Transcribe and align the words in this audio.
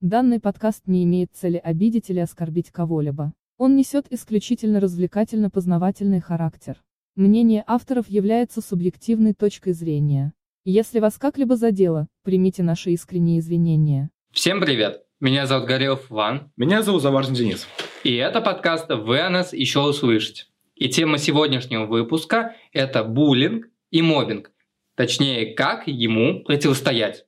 Данный 0.00 0.38
подкаст 0.38 0.86
не 0.86 1.02
имеет 1.02 1.32
цели 1.32 1.56
обидеть 1.56 2.08
или 2.08 2.20
оскорбить 2.20 2.70
кого-либо. 2.70 3.32
Он 3.56 3.74
несет 3.74 4.06
исключительно 4.10 4.78
развлекательно-познавательный 4.78 6.20
характер. 6.20 6.76
Мнение 7.16 7.64
авторов 7.66 8.08
является 8.08 8.60
субъективной 8.60 9.34
точкой 9.34 9.72
зрения. 9.72 10.34
Если 10.64 11.00
вас 11.00 11.18
как-либо 11.18 11.56
задело, 11.56 12.06
примите 12.22 12.62
наши 12.62 12.92
искренние 12.92 13.40
извинения. 13.40 14.10
Всем 14.30 14.60
привет! 14.60 15.02
Меня 15.18 15.46
зовут 15.46 15.66
Горелов 15.66 16.12
Иван. 16.12 16.52
Меня 16.56 16.82
зовут 16.82 17.02
Заварзин 17.02 17.34
Денис. 17.34 17.66
И 18.04 18.14
это 18.14 18.40
подкаст 18.40 18.88
«Вы 18.88 19.18
о 19.18 19.30
нас 19.30 19.52
еще 19.52 19.80
услышите». 19.80 20.44
И 20.76 20.88
тема 20.88 21.18
сегодняшнего 21.18 21.86
выпуска– 21.86 22.54
это 22.72 23.02
буллинг 23.02 23.66
и 23.90 24.00
мобинг. 24.02 24.52
Точнее, 24.94 25.54
как 25.54 25.88
ему 25.88 26.44
противостоять. 26.44 27.24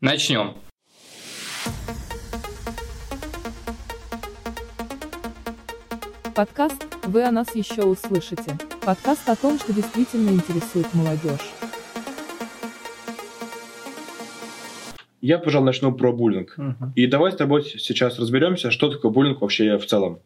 Начнем. 0.00 0.54
Подкаст 6.34 6.86
«Вы 7.04 7.24
о 7.24 7.30
нас 7.30 7.54
еще 7.54 7.82
услышите». 7.82 8.56
Подкаст 8.84 9.28
о 9.28 9.36
том, 9.36 9.58
что 9.58 9.72
действительно 9.74 10.30
интересует 10.30 10.86
молодежь. 10.94 11.52
Я, 15.20 15.38
пожалуй, 15.38 15.66
начну 15.66 15.92
про 15.92 16.12
буллинг. 16.12 16.54
Мгм. 16.56 16.92
И 16.96 17.06
давай 17.06 17.32
с 17.32 17.36
тобой 17.36 17.62
сейчас 17.64 18.18
разберемся, 18.18 18.70
что 18.70 18.90
такое 18.90 19.10
буллинг 19.10 19.42
вообще 19.42 19.76
в 19.76 19.84
целом. 19.84 20.20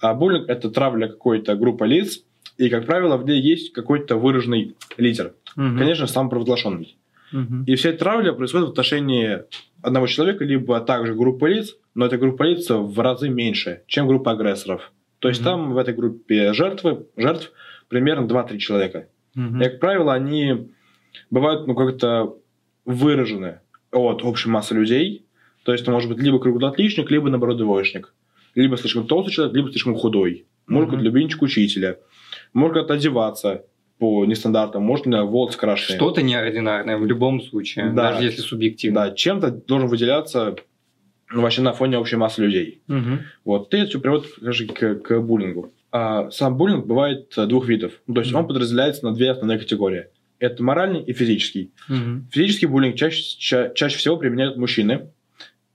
А 0.00 0.14
буллинг– 0.14 0.48
это 0.48 0.70
травля 0.70 1.08
какой-то 1.08 1.54
группы 1.54 1.86
лиц, 1.86 2.22
и, 2.56 2.70
как 2.70 2.86
правило, 2.86 3.16
в 3.16 3.26
ней 3.26 3.40
есть 3.40 3.72
какой-то 3.72 4.16
выраженный 4.16 4.74
лидер. 4.96 5.34
Мгм. 5.54 5.78
Конечно, 5.78 6.06
сам 6.06 6.30
провозглашенный. 6.30 6.96
Мгм. 7.32 7.64
И 7.64 7.74
вся 7.74 7.90
эта 7.90 7.98
травля 8.00 8.32
происходит 8.32 8.68
в 8.68 8.70
отношении 8.70 9.42
одного 9.82 10.06
человека, 10.06 10.44
либо 10.44 10.80
также 10.80 11.14
группы 11.14 11.48
лиц, 11.48 11.76
но 11.94 12.06
эта 12.06 12.16
группа 12.18 12.42
лиц 12.44 12.68
в 12.70 13.00
разы 13.00 13.28
меньше, 13.28 13.82
чем 13.86 14.06
группа 14.06 14.32
агрессоров. 14.32 14.92
То 15.18 15.28
есть 15.28 15.40
Мгм. 15.40 15.44
там 15.50 15.72
в 15.72 15.78
этой 15.78 15.94
группе 15.94 16.52
жертвы, 16.52 17.06
жертв 17.16 17.52
примерно 17.88 18.26
2-3 18.26 18.58
человека. 18.58 19.08
Мгм. 19.34 19.60
И, 19.60 19.64
как 19.64 19.80
правило, 19.80 20.14
они 20.14 20.70
бывают 21.30 21.66
ну, 21.66 21.74
как-то 21.74 22.36
выражены 22.84 23.60
от 23.92 24.22
общей 24.22 24.48
массы 24.48 24.74
людей. 24.74 25.24
То 25.64 25.72
есть 25.72 25.82
это 25.82 25.92
может 25.92 26.08
быть 26.08 26.18
либо 26.18 26.38
круглоотличник, 26.38 27.10
либо, 27.10 27.28
наоборот, 27.28 27.58
двоечник. 27.58 28.14
Либо 28.54 28.76
слишком 28.76 29.06
толстый 29.06 29.32
человек, 29.32 29.54
либо 29.54 29.70
слишком 29.70 29.94
худой. 29.94 30.46
Может 30.66 30.90
быть, 30.90 31.00
любимчик 31.00 31.42
учителя. 31.42 31.98
Может 32.52 32.74
как-то 32.76 32.94
одеваться 32.94 33.64
по 33.98 34.24
нестандартам, 34.24 34.82
может, 34.82 35.06
на 35.06 35.24
волосы 35.24 35.58
крашеные. 35.58 35.96
Что-то 35.98 36.22
неординарное 36.22 36.96
в 36.96 37.06
любом 37.06 37.40
случае, 37.42 37.90
Да. 37.90 38.12
даже 38.12 38.24
если 38.26 38.40
субъективно. 38.40 39.06
Да, 39.06 39.10
чем-то 39.14 39.50
должен 39.50 39.88
выделяться 39.88 40.56
ну, 41.30 41.42
вообще 41.42 41.62
на 41.62 41.72
фоне 41.72 41.98
общей 41.98 42.16
массы 42.16 42.42
людей. 42.42 42.80
Мгм. 42.86 43.20
Вот, 43.44 43.74
и 43.74 43.78
это 43.78 43.88
все 43.90 44.00
приводит 44.00 44.26
скажи, 44.28 44.66
к, 44.66 44.94
к 44.96 45.20
буллингу. 45.20 45.72
А 45.90 46.30
сам 46.30 46.56
буллинг 46.56 46.86
бывает 46.86 47.32
э, 47.36 47.46
двух 47.46 47.66
видов. 47.66 47.92
Ну, 48.06 48.14
То 48.14 48.20
есть 48.20 48.30
Мгм. 48.32 48.40
он 48.42 48.46
подразделяется 48.48 49.04
на 49.04 49.14
две 49.14 49.30
основные 49.30 49.58
категории. 49.58 50.06
Это 50.38 50.62
моральный 50.62 51.02
и 51.02 51.12
физический. 51.12 51.72
Мгм. 51.88 52.28
Физический 52.30 52.66
буллинг 52.66 52.94
чаще, 52.96 53.22
ча- 53.38 53.70
чаще 53.74 53.96
всего 53.98 54.16
применяют 54.16 54.56
мужчины. 54.56 55.08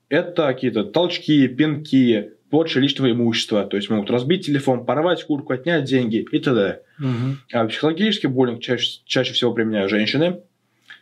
Это 0.10 0.44
какие-то 0.48 0.84
толчки, 0.86 1.48
пинки, 1.48 2.32
порча 2.50 2.80
личного 2.80 3.12
имущества. 3.12 3.66
То 3.66 3.76
есть 3.78 3.90
могут 3.90 4.10
разбить 4.12 4.46
телефон, 4.46 4.86
порвать 4.86 5.24
куртку, 5.26 5.54
отнять 5.54 5.84
деньги 5.86 6.26
и 6.32 6.40
т.д. 6.40 6.83
Мгм. 7.04 7.38
А 7.52 7.66
психологический 7.68 8.28
буллинг 8.28 8.62
чаще, 8.62 9.02
чаще 9.06 9.34
всего 9.34 9.54
применяют 9.54 9.90
женщины. 9.92 10.40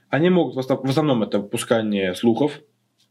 Они 0.09 0.29
могут, 0.29 0.55
в 0.55 0.59
основ- 0.59 0.81
в 0.85 0.89
основном 0.89 1.23
это 1.23 1.39
выпускание 1.39 2.15
слухов 2.15 2.59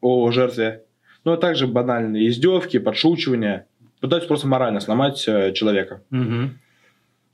о 0.00 0.30
жертве, 0.32 0.82
но 1.24 1.36
также 1.36 1.66
банальные 1.66 2.28
издевки, 2.28 2.78
подшучивания. 2.78 3.66
Пытаются 4.00 4.28
просто 4.28 4.48
морально 4.48 4.80
сломать 4.80 5.22
э, 5.28 5.52
человека. 5.52 6.02
Мгм. 6.10 6.58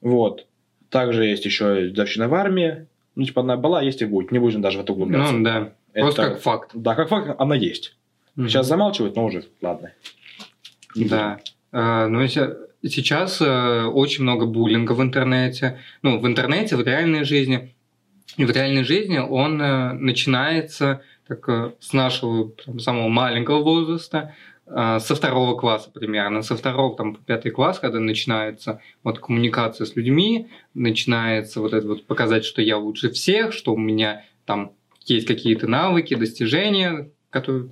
Вот. 0.01 0.47
Также 0.91 1.25
есть 1.25 1.45
еще 1.45 1.89
дедовщина 1.89 2.29
в 2.29 2.35
армии. 2.35 2.87
Ну, 3.15 3.25
типа, 3.25 3.41
она 3.43 3.57
была, 3.57 3.83
есть 3.83 4.03
и 4.03 4.05
будет. 4.05 4.31
Не 4.33 4.39
будем 4.39 4.61
даже 4.61 4.79
в 4.79 4.83
это 4.83 4.93
углубляться. 4.93 5.33
Ну 5.33 5.43
да, 5.45 5.73
Это- 5.95 6.01
просто 6.05 6.23
как 6.31 6.41
факт. 6.41 6.71
Да, 6.75 6.95
как 6.95 7.09
факт, 7.09 7.35
она 7.39 7.55
есть. 7.57 7.97
Мгм. 8.37 8.49
Сейчас 8.49 8.67
замалчивают, 8.69 9.17
но 9.17 9.25
уже, 9.25 9.45
ладно. 9.63 9.93
Не 10.95 11.05
будем. 11.05 11.17
Да. 11.17 11.41
А, 11.73 12.07
Ну, 12.09 12.21
если- 12.21 12.55
сейчас 12.83 13.41
э, 13.41 13.85
очень 13.85 14.23
много 14.23 14.47
буллинга 14.47 14.93
в 14.93 15.03
интернете. 15.03 15.81
Ну, 16.03 16.19
в 16.19 16.27
интернете, 16.27 16.77
в 16.77 16.83
реальной 16.83 17.25
жизни. 17.25 17.75
И 18.37 18.45
в 18.45 18.51
реальной 18.51 18.85
жизни 18.85 19.19
он 19.19 19.61
э, 19.61 19.93
начинается 19.93 21.03
так, 21.27 21.49
э, 21.49 21.73
с 21.81 21.93
нашего 21.93 22.49
прям, 22.49 22.79
самого 22.79 23.09
маленького 23.09 23.63
возраста, 23.63 24.35
со 24.69 25.15
второго 25.15 25.57
класса 25.57 25.93
примерно. 25.93 26.43
Со 26.43 26.57
второго 26.57 26.97
там, 26.97 27.15
пятый 27.15 27.53
класс, 27.53 27.79
когда 27.79 28.01
начинается 28.01 28.81
вот, 29.05 29.21
коммуникация 29.21 29.85
с 29.85 29.95
людьми, 29.95 30.49
начинается 30.75 31.61
вот 31.61 31.73
это 31.73 31.87
вот 31.87 32.05
показать, 32.05 32.45
что 32.45 32.61
я 32.63 32.77
лучше 32.77 33.11
всех, 33.11 33.53
что 33.53 33.75
у 33.75 33.79
меня 33.79 34.25
там 34.45 34.73
есть 35.05 35.29
какие-то 35.29 35.69
навыки, 35.69 36.17
достижения, 36.17 37.11
которые 37.31 37.69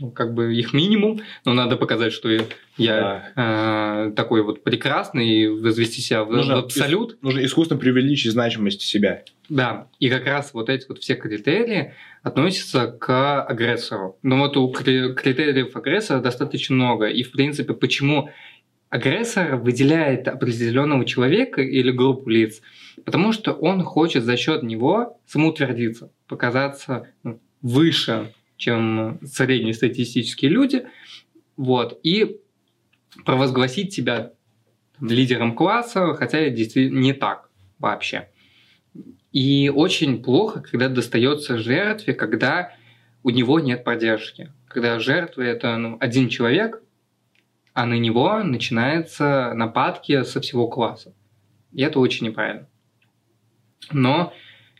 ну, 0.00 0.10
как 0.10 0.34
бы 0.34 0.54
их 0.54 0.72
минимум, 0.72 1.20
но 1.44 1.54
надо 1.54 1.76
показать, 1.76 2.12
что 2.12 2.28
я 2.76 3.32
э, 3.36 4.12
такой 4.16 4.42
вот 4.42 4.64
прекрасный 4.64 5.28
и 5.28 5.46
возвести 5.46 6.00
себя 6.00 6.24
в, 6.24 6.32
Нужно 6.32 6.56
в 6.56 6.64
абсолют. 6.64 7.22
Нужно 7.22 7.44
искусственно 7.44 7.78
преувеличить 7.78 8.32
значимость 8.32 8.82
себя. 8.82 9.22
Да, 9.48 9.88
и 10.00 10.08
как 10.08 10.26
раз 10.26 10.52
вот 10.52 10.68
эти 10.68 10.86
вот 10.88 10.98
все 10.98 11.14
критерии 11.14 11.94
относятся 12.22 12.88
к 12.88 13.42
агрессору. 13.42 14.18
Но 14.22 14.38
вот 14.38 14.56
у 14.56 14.68
кри- 14.72 15.14
критериев 15.14 15.76
агрессора 15.76 16.20
достаточно 16.20 16.74
много. 16.74 17.06
И, 17.06 17.22
в 17.22 17.30
принципе, 17.30 17.72
почему 17.74 18.30
агрессор 18.88 19.56
выделяет 19.56 20.26
определенного 20.26 21.04
человека 21.04 21.62
или 21.62 21.92
группу 21.92 22.30
лиц? 22.30 22.62
Потому 23.04 23.32
что 23.32 23.52
он 23.52 23.82
хочет 23.82 24.24
за 24.24 24.36
счет 24.36 24.64
него 24.64 25.20
самоутвердиться, 25.26 26.10
показаться 26.26 27.08
ну, 27.22 27.40
выше, 27.62 28.32
чем 28.64 29.20
среднестатистические 29.22 30.50
люди, 30.50 30.86
вот, 31.58 32.00
и 32.02 32.40
провозгласить 33.26 33.92
себя 33.92 34.32
лидером 35.00 35.54
класса, 35.54 36.14
хотя 36.14 36.48
действительно 36.48 36.98
не 36.98 37.12
так 37.12 37.50
вообще. 37.78 38.30
И 39.32 39.70
очень 39.74 40.22
плохо, 40.22 40.62
когда 40.62 40.88
достается 40.88 41.58
жертве, 41.58 42.14
когда 42.14 42.72
у 43.22 43.28
него 43.28 43.60
нет 43.60 43.84
поддержки. 43.84 44.50
Когда 44.66 44.98
жертва 44.98 45.42
это 45.42 45.76
ну, 45.76 45.98
один 46.00 46.30
человек, 46.30 46.82
а 47.74 47.84
на 47.84 47.98
него 47.98 48.42
начинаются 48.42 49.52
нападки 49.54 50.22
со 50.22 50.40
всего 50.40 50.68
класса. 50.68 51.12
И 51.72 51.82
это 51.82 52.00
очень 52.00 52.28
неправильно. 52.28 52.66
Но 53.92 54.32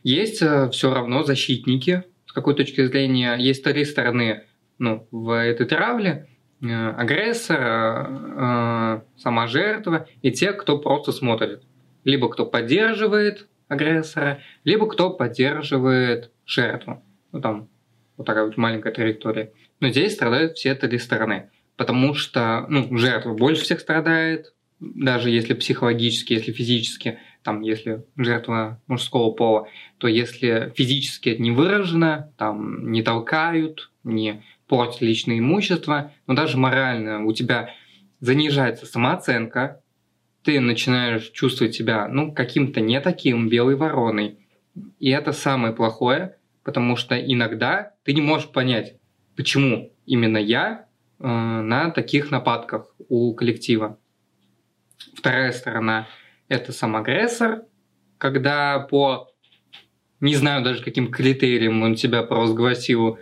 есть 0.03 0.37
все 0.39 0.95
равно 0.95 1.23
защитники, 1.23 2.05
какой 2.35 2.55
точки 2.55 2.85
зрения, 2.85 3.37
есть 3.37 3.65
три 3.65 3.85
стороны 3.85 4.45
ну, 4.79 5.07
в 5.11 5.31
этой 5.31 5.67
травле. 5.67 6.29
Э, 6.63 6.91
Агрессор, 6.91 7.61
э, 7.61 9.01
сама 9.17 9.47
жертва 9.47 10.07
и 10.21 10.33
те, 10.33 10.53
кто 10.53 10.79
просто 10.79 11.13
смотрит. 11.13 11.63
Либо 12.05 12.29
кто 12.29 12.45
поддерживает 12.45 13.49
агрессора, 13.69 14.41
либо 14.65 14.87
кто 14.89 15.11
поддерживает 15.11 16.33
жертву. 16.45 17.03
Ну, 17.33 17.41
там 17.41 17.69
вот 18.17 18.27
такая 18.27 18.45
вот 18.45 18.57
маленькая 18.57 18.93
траектория. 18.93 19.53
Но 19.81 19.89
здесь 19.89 20.15
страдают 20.15 20.57
все 20.57 20.75
три 20.75 20.99
стороны. 20.99 21.51
Потому 21.77 22.15
что 22.15 22.67
ну, 22.69 22.97
жертва 22.99 23.35
больше 23.35 23.63
всех 23.63 23.81
страдает, 23.81 24.55
даже 24.81 25.31
если 25.31 25.55
психологически, 25.55 26.35
если 26.35 26.53
физически, 26.53 27.19
там, 27.45 27.61
если 27.61 28.05
жертва 28.17 28.81
мужского 28.87 29.31
пола, 29.31 29.69
то 29.99 30.09
если 30.09 30.73
физически 30.75 31.29
это 31.29 31.43
не 31.43 31.51
выражено, 31.51 32.33
там, 32.39 32.91
не 32.91 33.03
толкают, 33.03 33.93
не 34.03 34.43
портят 34.67 35.03
личное 35.03 35.39
имущество, 35.39 36.13
но 36.27 36.35
даже 36.35 36.57
морально 36.57 37.25
у 37.25 37.33
тебя 37.35 37.71
занижается 38.21 38.87
самооценка, 38.87 39.83
ты 40.43 40.59
начинаешь 40.59 41.31
чувствовать 41.31 41.75
себя, 41.75 42.09
ну, 42.09 42.33
каким-то 42.33 42.81
не 42.81 42.99
таким, 43.01 43.51
белой 43.51 43.77
вороной. 43.77 44.39
И 44.99 45.11
это 45.11 45.33
самое 45.33 45.75
плохое, 45.75 46.37
потому 46.65 46.97
что 46.97 47.15
иногда 47.15 47.93
ты 48.05 48.15
не 48.15 48.23
можешь 48.23 48.49
понять, 48.49 48.97
почему 49.37 49.93
именно 50.07 50.39
я 50.39 50.87
э, 51.21 51.27
на 51.27 51.91
таких 51.91 52.31
нападках 52.31 52.95
у 53.09 53.35
коллектива. 53.35 53.99
Вторая 55.15 55.53
сторона– 55.53 56.09
это 56.49 56.73
сам 56.73 56.97
агрессор, 56.97 57.63
когда 58.19 58.81
по, 58.81 59.29
не 60.21 60.37
знаю 60.37 60.63
даже 60.63 60.83
каким 60.83 61.11
критериям 61.11 61.83
он 61.83 61.95
тебя 61.95 62.23
провозгласил 62.23 63.19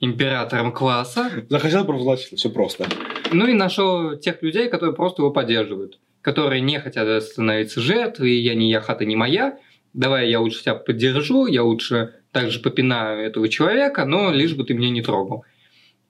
императором 0.00 0.72
класса, 0.72 1.30
Захотел 1.48 1.84
провозгласить, 1.84 2.38
все 2.38 2.50
просто. 2.50 2.86
ну 3.32 3.46
и 3.46 3.54
нашел 3.54 4.16
тех 4.16 4.42
людей, 4.42 4.68
которые 4.68 4.94
просто 4.94 5.22
его 5.22 5.30
поддерживают, 5.30 6.00
которые 6.20 6.60
не 6.60 6.80
хотят 6.80 7.22
становиться 7.22 7.80
жертвой, 7.80 8.32
я 8.32 8.54
не 8.54 8.70
я, 8.70 8.80
хата 8.80 9.04
не 9.04 9.16
моя, 9.16 9.58
давай 9.92 10.28
я 10.28 10.40
лучше 10.40 10.62
тебя 10.62 10.74
поддержу, 10.74 11.46
я 11.46 11.62
лучше 11.62 12.14
также 12.32 12.60
попинаю 12.60 13.24
этого 13.24 13.48
человека, 13.48 14.04
но 14.04 14.32
лишь 14.32 14.54
бы 14.54 14.64
ты 14.64 14.74
меня 14.74 14.90
не 14.90 15.02
трогал. 15.02 15.44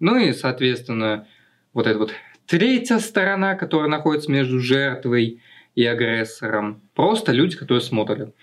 Ну 0.00 0.16
и, 0.16 0.32
соответственно, 0.32 1.26
вот 1.72 1.86
эта 1.86 1.98
вот 1.98 2.12
третья 2.46 2.98
сторона, 2.98 3.54
которая 3.54 3.88
находится 3.88 4.30
между 4.30 4.60
жертвой 4.60 5.40
и 5.74 5.84
агрессором, 5.84 6.82
просто 6.94 7.32
люди, 7.32 7.56
которые 7.56 7.82
смотрят. 7.82 8.34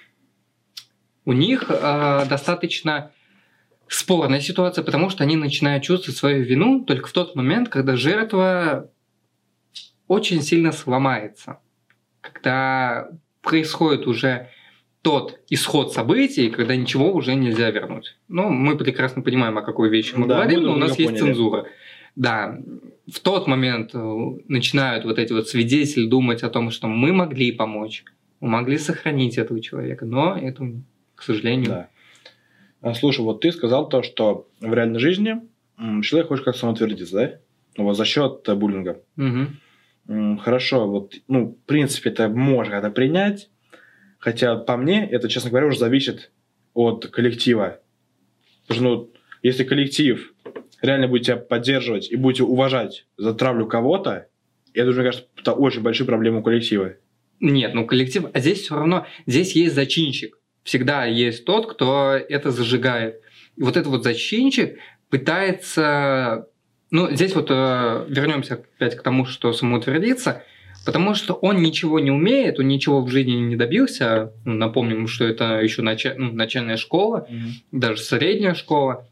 У 1.26 1.34
них 1.34 1.66
э, 1.70 2.26
достаточно 2.28 3.12
спорная 3.88 4.40
ситуация, 4.40 4.84
потому 4.84 5.10
что 5.10 5.24
они 5.24 5.36
начинают 5.36 5.84
чувствовать 5.84 6.18
свою 6.18 6.44
вину 6.44 6.86
только 6.86 7.08
в 7.08 7.12
тот 7.12 7.36
момент, 7.36 7.70
когда 7.70 7.96
жертва 7.96 8.90
очень 10.08 10.42
сильно 10.42 10.72
сломается. 10.72 11.60
Когда 12.22 13.10
происходит 13.42 14.08
уже 14.08 14.50
тот 15.02 15.40
исход 15.50 15.94
событий, 15.94 16.50
когда 16.50 16.76
ничего 16.76 17.14
уже 17.14 17.36
нельзя 17.36 17.70
вернуть. 17.72 18.18
Ну, 18.28 18.50
мы 18.50 18.78
прекрасно 18.78 19.22
понимаем, 19.22 19.58
о 19.58 19.62
какой 19.62 19.90
вещи 19.90 20.14
мы 20.16 20.28
да, 20.28 20.36
говорим, 20.36 20.64
но 20.64 20.74
у 20.74 20.78
нас 20.78 21.00
есть 21.00 21.12
поняли. 21.12 21.20
цензура. 21.20 21.68
Да, 22.20 22.60
в 23.10 23.22
тот 23.22 23.48
момент 23.48 23.92
э, 23.94 24.26
начинают 24.50 25.06
вот 25.06 25.18
эти 25.18 25.32
вот 25.32 25.48
свидетели 25.48 26.06
думать 26.06 26.44
о 26.44 26.50
том, 26.50 26.70
что 26.70 26.90
мы 26.90 27.14
могли 27.14 27.54
помочь, 27.54 28.04
мы 28.42 28.50
могли 28.50 28.78
сохранить 28.78 29.38
этого 29.38 29.62
человека, 29.62 30.06
но 30.06 30.38
это, 30.38 30.70
к 31.16 31.24
сожалению... 31.24 31.70
Да. 31.70 31.90
А, 32.82 32.94
слушай, 32.94 33.22
вот 33.22 33.40
ты 33.40 33.54
сказал 33.54 33.88
то, 33.88 34.04
что 34.04 34.50
в 34.60 34.74
реальной 34.74 35.00
жизни 35.00 35.42
человек 36.04 36.28
хочет 36.28 36.44
как 36.44 36.58
самоутвердиться, 36.58 37.16
да? 37.16 37.40
Ну, 37.78 37.86
вот 37.86 37.96
за 37.96 38.04
счет 38.04 38.44
э, 38.50 38.54
буллинга. 38.54 39.02
Угу. 39.16 40.40
Хорошо, 40.40 40.90
вот, 40.90 41.14
ну, 41.30 41.58
в 41.64 41.68
принципе, 41.68 42.10
это 42.10 42.28
можно 42.28 42.76
это 42.76 42.92
принять, 42.92 43.50
хотя 44.18 44.58
по 44.58 44.76
мне 44.76 45.08
это, 45.10 45.30
честно 45.30 45.52
говоря, 45.52 45.68
уже 45.68 45.80
зависит 45.80 46.32
от 46.74 47.08
коллектива. 47.08 47.80
Потому 48.68 48.76
что, 48.76 48.84
ну, 48.84 49.10
если 49.42 49.64
коллектив 49.64 50.34
реально 50.82 51.08
будет 51.08 51.24
тебя 51.24 51.38
поддерживать 51.38 52.12
и 52.12 52.16
будете 52.16 52.44
уважать 52.44 53.06
за 53.18 53.34
травлю 53.34 53.68
кого-то, 53.68 54.28
это 54.74 54.90
уже, 54.90 55.02
мне 55.02 55.10
кажется, 55.10 55.28
это 55.38 55.54
очень 55.54 55.82
большие 55.82 56.08
проблемы 56.08 56.40
у 56.40 56.44
коллектива. 56.44 56.94
Нет, 57.40 57.74
ну 57.74 57.86
коллектив, 57.86 58.26
а 58.34 58.40
здесь 58.40 58.62
все 58.62 58.76
равно, 58.76 59.06
здесь 59.26 59.54
есть 59.54 59.76
зачинщик. 59.76 60.38
Всегда 60.64 61.06
есть 61.06 61.46
тот, 61.46 61.72
кто 61.72 62.14
это 62.14 62.52
зажигает. 62.52 63.22
И 63.56 63.64
вот 63.64 63.78
этот 63.78 63.88
вот 63.88 64.04
зачинщик 64.04 64.78
пытается... 65.10 66.48
Ну, 66.92 67.10
здесь 67.12 67.36
вот 67.36 67.48
э, 67.50 68.06
вернемся 68.10 68.56
опять 68.56 68.96
к 68.96 69.04
тому, 69.04 69.26
что 69.26 69.54
самоутвердиться, 69.54 70.44
потому 70.86 71.14
что 71.14 71.34
он 71.34 71.62
ничего 71.62 72.00
не 72.00 72.10
умеет, 72.10 72.60
он 72.60 72.68
ничего 72.68 73.02
в 73.02 73.10
жизни 73.10 73.34
не 73.34 73.56
добился. 73.56 74.34
Напомним, 74.44 75.08
что 75.08 75.26
это 75.26 75.62
еще 75.62 75.84
началь, 75.84 76.16
ну, 76.18 76.32
начальная 76.32 76.78
школа, 76.78 77.28
mm-hmm. 77.30 77.50
даже 77.72 78.02
средняя 78.02 78.56
школа 78.56 79.08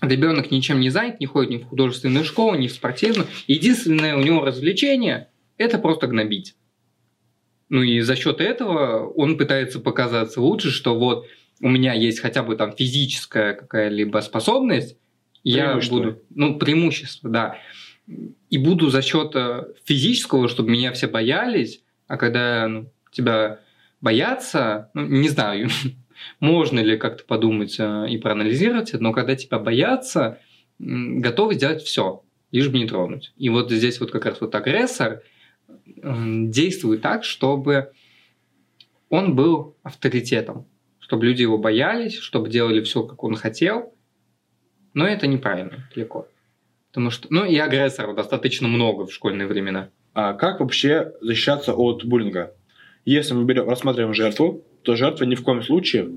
ребенок 0.00 0.50
ничем 0.50 0.80
не 0.80 0.90
занят, 0.90 1.20
не 1.20 1.26
ходит 1.26 1.50
ни 1.50 1.56
в 1.58 1.66
художественную 1.66 2.24
школу, 2.24 2.54
ни 2.54 2.68
в 2.68 2.72
спортивную. 2.72 3.26
Единственное 3.46 4.16
у 4.16 4.20
него 4.20 4.44
развлечение– 4.44 5.28
это 5.56 5.78
просто 5.78 6.06
гнобить. 6.06 6.54
Ну 7.68 7.82
и 7.82 8.00
за 8.00 8.16
счет 8.16 8.40
этого 8.40 9.06
он 9.06 9.36
пытается 9.36 9.80
показаться 9.80 10.40
лучше, 10.40 10.70
что 10.70 10.98
вот 10.98 11.26
у 11.60 11.68
меня 11.68 11.92
есть 11.92 12.20
хотя 12.20 12.42
бы 12.42 12.56
там 12.56 12.72
физическая 12.74 13.54
какая-либо 13.54 14.18
способность, 14.20 14.96
я 15.44 15.78
буду, 15.88 16.22
ну, 16.30 16.58
преимущество, 16.58 17.30
да. 17.30 17.58
И 18.50 18.58
буду 18.58 18.90
за 18.90 19.02
счет 19.02 19.32
э, 19.34 19.64
физического, 19.84 20.48
чтобы 20.48 20.70
меня 20.70 20.92
все 20.92 21.06
боялись, 21.06 21.82
а 22.06 22.16
когда 22.16 22.66
ну, 22.68 22.90
тебя 23.12 23.60
боятся, 24.00 24.90
ну, 24.94 25.06
не 25.06 25.28
знаю, 25.28 25.68
можно 26.40 26.80
ли 26.80 26.96
как-то 26.96 27.24
подумать 27.24 27.76
э, 27.78 28.06
и 28.08 28.18
проанализировать, 28.18 28.92
но 28.94 29.12
когда 29.12 29.36
тебя 29.36 29.58
боятся, 29.58 30.40
готовы 30.78 31.54
сделать 31.54 31.82
все, 31.82 32.22
лишь 32.52 32.68
бы 32.68 32.78
не 32.78 32.86
тронуть. 32.86 33.32
И 33.36 33.48
вот 33.48 33.70
здесь 33.70 34.00
вот 34.00 34.10
как 34.10 34.26
раз 34.26 34.40
вот 34.40 34.54
агрессор 34.54 35.22
действует 35.86 37.02
так, 37.02 37.24
чтобы 37.24 37.92
он 39.08 39.34
был 39.34 39.76
авторитетом, 39.82 40.66
чтобы 41.00 41.26
люди 41.26 41.42
его 41.42 41.58
боялись, 41.58 42.16
чтобы 42.16 42.48
делали 42.48 42.82
все, 42.82 43.02
как 43.02 43.22
он 43.24 43.34
хотел. 43.34 43.94
Но 44.94 45.06
это 45.06 45.26
неправильно 45.26 45.88
далеко. 45.94 46.28
Потому 46.88 47.10
что, 47.10 47.28
ну 47.30 47.44
и 47.44 47.56
агрессоров 47.58 48.16
достаточно 48.16 48.68
много 48.68 49.06
в 49.06 49.12
школьные 49.12 49.46
времена. 49.46 49.90
А 50.14 50.32
как 50.34 50.60
вообще 50.60 51.12
защищаться 51.20 51.74
от 51.74 52.04
буллинга? 52.04 52.54
Если 53.04 53.34
мы 53.34 53.44
берем, 53.44 53.68
рассматриваем 53.68 54.14
жертву, 54.14 54.64
то 54.82 54.96
жертва 54.96 55.24
ни 55.24 55.34
в 55.34 55.42
коем 55.42 55.62
случае, 55.62 56.08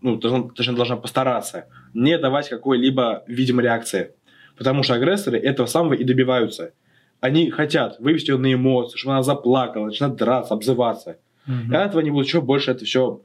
ну, 0.00 0.16
должна, 0.16 0.48
точнее, 0.48 0.76
должна 0.76 0.96
постараться 0.96 1.66
не 1.94 2.18
давать 2.18 2.48
какой-либо 2.48 3.24
видимой 3.26 3.64
реакции. 3.64 4.12
Потому 4.56 4.82
что 4.82 4.94
агрессоры 4.94 5.38
этого 5.38 5.66
самого 5.66 5.94
и 5.94 6.04
добиваются. 6.04 6.72
Они 7.20 7.50
хотят 7.50 7.98
вывести 8.00 8.30
ее 8.30 8.38
на 8.38 8.52
эмоции, 8.52 8.98
чтобы 8.98 9.14
она 9.14 9.22
заплакала, 9.22 9.86
начинает 9.86 10.16
драться, 10.16 10.54
обзываться. 10.54 11.18
Угу. 11.46 11.72
И 11.72 11.74
от 11.74 11.88
этого 11.88 12.00
они 12.00 12.10
будут 12.10 12.26
еще 12.26 12.40
больше 12.40 12.72
это 12.72 12.84
все 12.84 13.22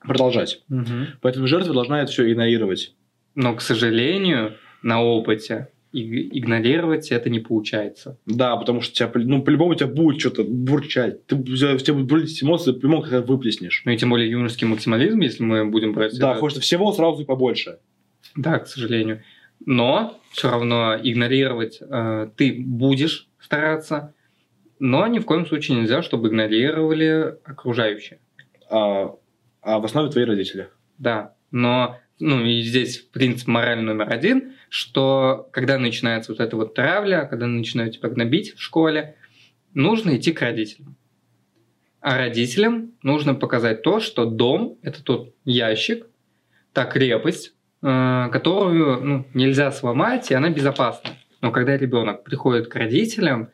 продолжать. 0.00 0.62
Угу. 0.70 1.18
Поэтому 1.20 1.46
жертва 1.46 1.74
должна 1.74 2.02
это 2.02 2.10
все 2.10 2.30
игнорировать. 2.30 2.94
Но, 3.34 3.54
к 3.54 3.60
сожалению, 3.60 4.56
на 4.82 5.02
опыте 5.02 5.68
игнорировать 6.02 7.10
это 7.10 7.30
не 7.30 7.40
получается. 7.40 8.18
Да, 8.26 8.56
потому 8.56 8.80
что 8.80 8.94
тебя, 8.94 9.10
ну, 9.14 9.42
по-любому 9.42 9.72
у 9.72 9.74
тебя 9.74 9.88
будет 9.88 10.20
что-то 10.20 10.44
бурчать. 10.44 11.26
Ты, 11.26 11.36
у 11.36 11.44
тебя 11.44 11.94
будут 11.94 12.08
бурлить 12.08 12.42
эмоции, 12.42 12.72
по-любому 12.72 13.02
как 13.02 13.26
выплеснешь. 13.26 13.82
Ну 13.84 13.92
и 13.92 13.96
тем 13.96 14.10
более 14.10 14.30
юношеский 14.30 14.66
максимализм, 14.66 15.20
если 15.20 15.42
мы 15.42 15.64
будем 15.64 15.92
брать... 15.92 16.18
Да, 16.18 16.32
это... 16.32 16.40
хочется 16.40 16.62
всего 16.62 16.92
сразу 16.92 17.22
и 17.22 17.24
побольше. 17.24 17.78
Да, 18.36 18.58
к 18.58 18.66
сожалению. 18.66 19.22
Но 19.64 20.20
все 20.32 20.50
равно 20.50 20.96
игнорировать 21.02 21.80
э, 21.80 22.28
ты 22.36 22.54
будешь 22.58 23.28
стараться, 23.40 24.14
но 24.78 25.06
ни 25.06 25.18
в 25.18 25.24
коем 25.24 25.46
случае 25.46 25.78
нельзя, 25.78 26.02
чтобы 26.02 26.28
игнорировали 26.28 27.36
окружающие. 27.44 28.20
А, 28.70 29.14
а 29.62 29.78
в 29.78 29.84
основе 29.84 30.10
твои 30.10 30.24
родители? 30.24 30.68
Да, 30.98 31.34
но 31.50 31.96
ну 32.18 32.44
и 32.44 32.60
здесь 32.62 32.98
принцип 32.98 33.48
мораль 33.48 33.80
номер 33.80 34.12
один, 34.12 34.54
что 34.68 35.48
когда 35.52 35.78
начинается 35.78 36.32
вот 36.32 36.40
эта 36.40 36.56
вот 36.56 36.74
травля, 36.74 37.26
когда 37.28 37.46
начинают 37.46 37.96
тебя 37.96 38.08
гнобить 38.08 38.54
в 38.54 38.62
школе, 38.62 39.16
нужно 39.74 40.16
идти 40.16 40.32
к 40.32 40.40
родителям. 40.40 40.96
А 42.00 42.18
родителям 42.18 42.92
нужно 43.02 43.34
показать 43.34 43.82
то, 43.82 44.00
что 44.00 44.26
дом– 44.26 44.78
это 44.82 45.02
тот 45.02 45.34
ящик, 45.44 46.06
та 46.72 46.84
крепость, 46.84 47.54
э, 47.82 48.28
которую 48.30 49.02
ну, 49.02 49.26
нельзя 49.34 49.72
сломать, 49.72 50.30
и 50.30 50.34
она 50.34 50.50
безопасна. 50.50 51.10
Но 51.40 51.50
когда 51.50 51.76
ребенок 51.76 52.22
приходит 52.22 52.68
к 52.68 52.74
родителям, 52.76 53.50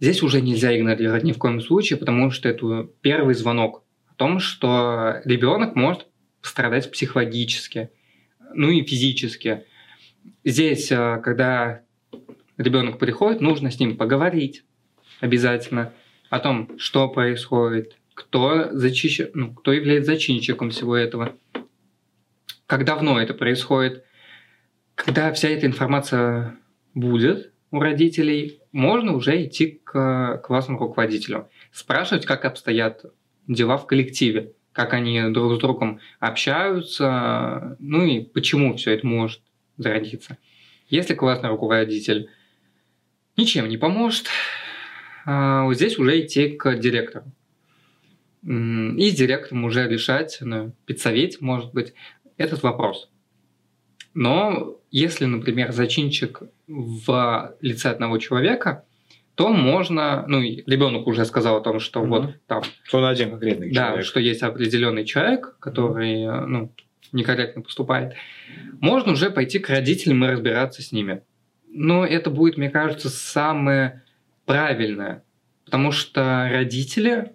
здесь 0.00 0.22
уже 0.22 0.40
нельзя 0.40 0.76
игнорировать 0.76 1.24
ни 1.24 1.32
в 1.32 1.38
коем 1.38 1.60
случае, 1.60 1.98
потому 1.98 2.30
что 2.30 2.48
это 2.48 2.88
первый 3.00 3.34
звонок 3.34 3.84
о 4.08 4.14
том, 4.14 4.38
что 4.38 5.20
ребенок 5.24 5.74
может 5.74 6.06
страдать 6.42 6.90
психологически– 6.90 7.90
ну 8.54 8.70
и 8.70 8.84
физически. 8.84 9.64
Здесь, 10.44 10.90
э, 10.92 11.20
когда 11.22 11.82
ребенок 12.56 12.98
приходит, 12.98 13.40
нужно 13.40 13.70
с 13.70 13.78
ним 13.78 13.96
поговорить 13.96 14.64
обязательно 15.20 15.92
о 16.30 16.40
том, 16.40 16.78
что 16.78 17.08
происходит, 17.08 17.96
кто, 18.14 18.68
зачищ... 18.72 19.20
ну, 19.34 19.54
кто 19.54 19.72
является 19.72 20.12
зачинщиком 20.12 20.70
всего 20.70 20.96
этого, 20.96 21.34
как 22.66 22.84
давно 22.84 23.20
это 23.20 23.34
происходит. 23.34 24.04
Когда 24.94 25.32
вся 25.32 25.48
эта 25.48 25.66
информация 25.66 26.56
будет 26.94 27.52
у 27.70 27.80
родителей, 27.80 28.60
можно 28.72 29.14
уже 29.14 29.44
идти 29.44 29.80
к 29.82 30.40
классному 30.44 30.78
руководителю, 30.78 31.48
спрашивать, 31.72 32.26
как 32.26 32.44
обстоят 32.44 33.04
дела 33.48 33.76
в 33.76 33.86
коллективе 33.86 34.52
как 34.74 34.92
они 34.92 35.22
друг 35.30 35.54
с 35.54 35.58
другом 35.58 36.00
общаются, 36.18 37.76
ну 37.78 38.04
и 38.04 38.20
почему 38.24 38.76
все 38.76 38.90
это 38.90 39.06
может 39.06 39.40
зародиться. 39.76 40.38
Если 40.88 41.14
классный 41.14 41.48
руководитель 41.48 42.30
ничем 43.36 43.68
не 43.68 43.76
поможет, 43.76 44.26
а, 45.26 45.64
вот 45.64 45.74
здесь 45.74 45.98
уже 45.98 46.20
идти 46.20 46.50
к 46.50 46.76
директору. 46.76 47.24
И 48.42 49.10
с 49.10 49.14
директором 49.14 49.64
уже 49.64 49.88
решать, 49.88 50.38
на 50.42 50.72
педсовете, 50.84 51.38
может 51.40 51.72
быть, 51.72 51.94
этот 52.36 52.62
вопрос. 52.62 53.08
Но 54.12 54.78
если, 54.90 55.24
например, 55.24 55.72
зачинчик 55.72 56.42
в 56.66 57.56
лице 57.60 57.90
одного 57.90 58.18
человека– 58.18 58.84
то 59.34 59.48
можно, 59.48 60.24
ну, 60.28 60.40
ребенок 60.42 61.06
уже 61.06 61.24
сказал 61.24 61.56
о 61.56 61.60
том, 61.60 61.80
что 61.80 62.00
угу. 62.00 62.08
вот 62.08 62.34
там... 62.46 62.62
Что 62.84 62.98
он 62.98 63.06
один 63.06 63.30
конкретный 63.30 63.72
да, 63.72 63.86
человек. 63.86 63.96
Да, 63.96 64.02
что 64.04 64.20
есть 64.20 64.42
определенный 64.42 65.04
человек, 65.04 65.56
который, 65.58 66.28
угу. 66.28 66.46
ну, 66.46 66.72
некорректно 67.14 67.62
поступает. 67.62 68.14
Можно 68.80 69.12
уже 69.12 69.30
пойти 69.30 69.58
к 69.58 69.70
родителям 69.70 70.24
и 70.24 70.28
разбираться 70.28 70.82
с 70.82 70.92
ними. 70.92 71.22
Но 71.68 72.04
это 72.04 72.30
будет, 72.30 72.56
мне 72.56 72.70
кажется, 72.70 73.08
самое 73.08 74.02
правильное. 74.44 75.24
Потому 75.64 75.92
что 75.92 76.48
родители 76.50 77.32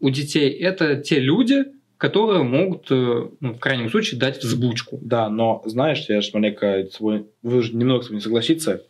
у 0.00 0.10
детей 0.10 0.50
это 0.50 0.96
те 0.96 1.18
люди, 1.18 1.64
которые 1.96 2.42
могут, 2.42 2.90
э, 2.90 3.28
ну, 3.40 3.54
в 3.54 3.58
крайнем 3.58 3.90
случае, 3.90 4.20
дать 4.20 4.42
взбучку. 4.42 4.98
Да, 5.02 5.28
но 5.28 5.62
знаешь, 5.66 6.04
я 6.08 6.20
же 6.20 6.30
маленько, 6.34 6.86
вы 7.00 7.62
же 7.62 7.74
немного 7.74 8.02
с 8.02 8.10
вами 8.10 8.20
согласиться, 8.20 8.82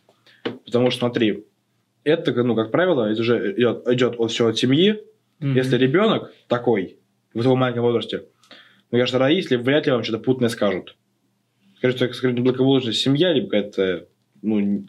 Потому 0.65 0.89
что, 0.89 0.99
смотри, 0.99 1.45
это, 2.03 2.31
ну, 2.43 2.55
как 2.55 2.71
правило, 2.71 3.11
это 3.11 3.21
уже 3.21 3.53
идет, 3.53 3.87
идет 3.87 4.15
от 4.17 4.31
все 4.31 4.47
от 4.47 4.57
семьи. 4.57 5.03
Мгм. 5.39 5.55
Если 5.55 5.77
ребенок 5.77 6.31
такой, 6.47 6.97
в 7.33 7.41
таком 7.41 7.59
маленьком 7.59 7.83
возрасте, 7.83 8.23
мне 8.91 9.01
кажется, 9.01 9.19
родители 9.19 9.55
вряд 9.57 9.85
ли 9.85 9.91
вам 9.91 10.03
что-то 10.03 10.19
путное 10.19 10.49
скажут. 10.49 10.95
Скажут, 11.77 11.97
что 12.13 12.27
это 12.29 12.41
благополучная 12.41 12.93
семья, 12.93 13.33
либо 13.33 13.47
какая-то, 13.47 14.07
ну, 14.41 14.85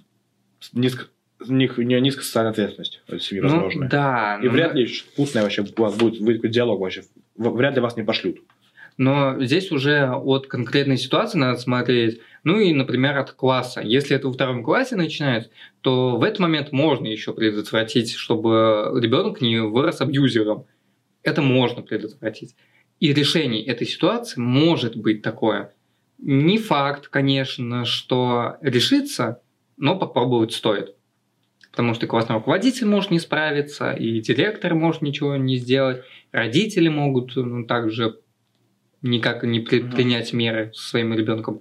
низко, 0.73 1.07
них- 1.49 1.79
не 1.79 2.01
низкая 2.01 2.25
социальная 2.25 2.53
ответственность 2.53 3.03
от 3.09 3.23
семьи, 3.23 3.41
Ну, 3.43 3.49
возможно. 3.49 3.89
да. 3.89 4.39
И 4.43 4.47
но- 4.47 4.53
вряд 4.53 4.75
ли 4.75 4.87
что-то 4.87 5.17
путное 5.17 5.43
вообще 5.43 5.63
у 5.63 5.81
вас 5.83 5.97
будет, 5.97 6.21
будет 6.21 6.51
диалог 6.51 6.81
вообще. 6.81 7.03
Вряд 7.37 7.75
ли 7.77 7.81
вас 7.81 7.97
не 7.97 8.03
пошлют. 8.03 8.39
Но 8.99 9.43
здесь 9.43 9.73
уже 9.73 10.07
от 10.07 10.49
конкретной 10.49 10.99
ситуации 10.99 11.39
надо 11.39 11.59
смотреть. 11.59 12.21
Ну 12.45 12.59
и, 12.61 12.75
например, 12.75 13.17
от 13.17 13.33
класса. 13.33 13.81
Если 13.81 14.15
это 14.15 14.27
во 14.27 14.35
втором 14.35 14.63
классе 14.63 14.97
начинается, 14.97 15.51
то 15.81 16.17
в 16.19 16.23
этот 16.23 16.41
момент 16.41 16.73
можно 16.73 17.07
еще 17.07 17.33
предотвратить, 17.33 18.13
чтобы 18.13 18.93
ребенок 19.01 19.41
не 19.41 19.61
вырос 19.63 20.03
абьюзером. 20.03 20.67
Это 21.23 21.41
можно 21.41 21.81
предотвратить. 21.83 22.55
И 23.03 23.13
решение 23.13 23.65
этой 23.67 23.85
ситуации 23.85 24.41
может 24.41 24.95
быть 24.95 25.23
такое. 25.23 25.73
Не 26.19 26.57
факт, 26.57 27.09
конечно, 27.09 27.85
что 27.85 28.59
решится, 28.61 29.43
но 29.77 29.99
попробовать 29.99 30.53
стоит. 30.53 30.95
Потому 31.73 31.95
что 31.95 32.07
классный 32.07 32.37
руководитель 32.37 32.87
может 32.87 33.11
не 33.11 33.19
справиться, 33.19 33.91
и 33.91 34.21
директор 34.21 34.77
может 34.77 35.03
ничего 35.03 35.35
не 35.35 35.57
сделать, 35.57 36.05
родители 36.31 36.87
могут 36.87 37.35
ну, 37.35 37.67
также 37.67 38.21
никак 39.03 39.43
не 39.43 39.59
предпринять 39.59 40.33
меры 40.33 40.71
со 40.73 40.91
своим 40.91 41.13
ребенком. 41.13 41.61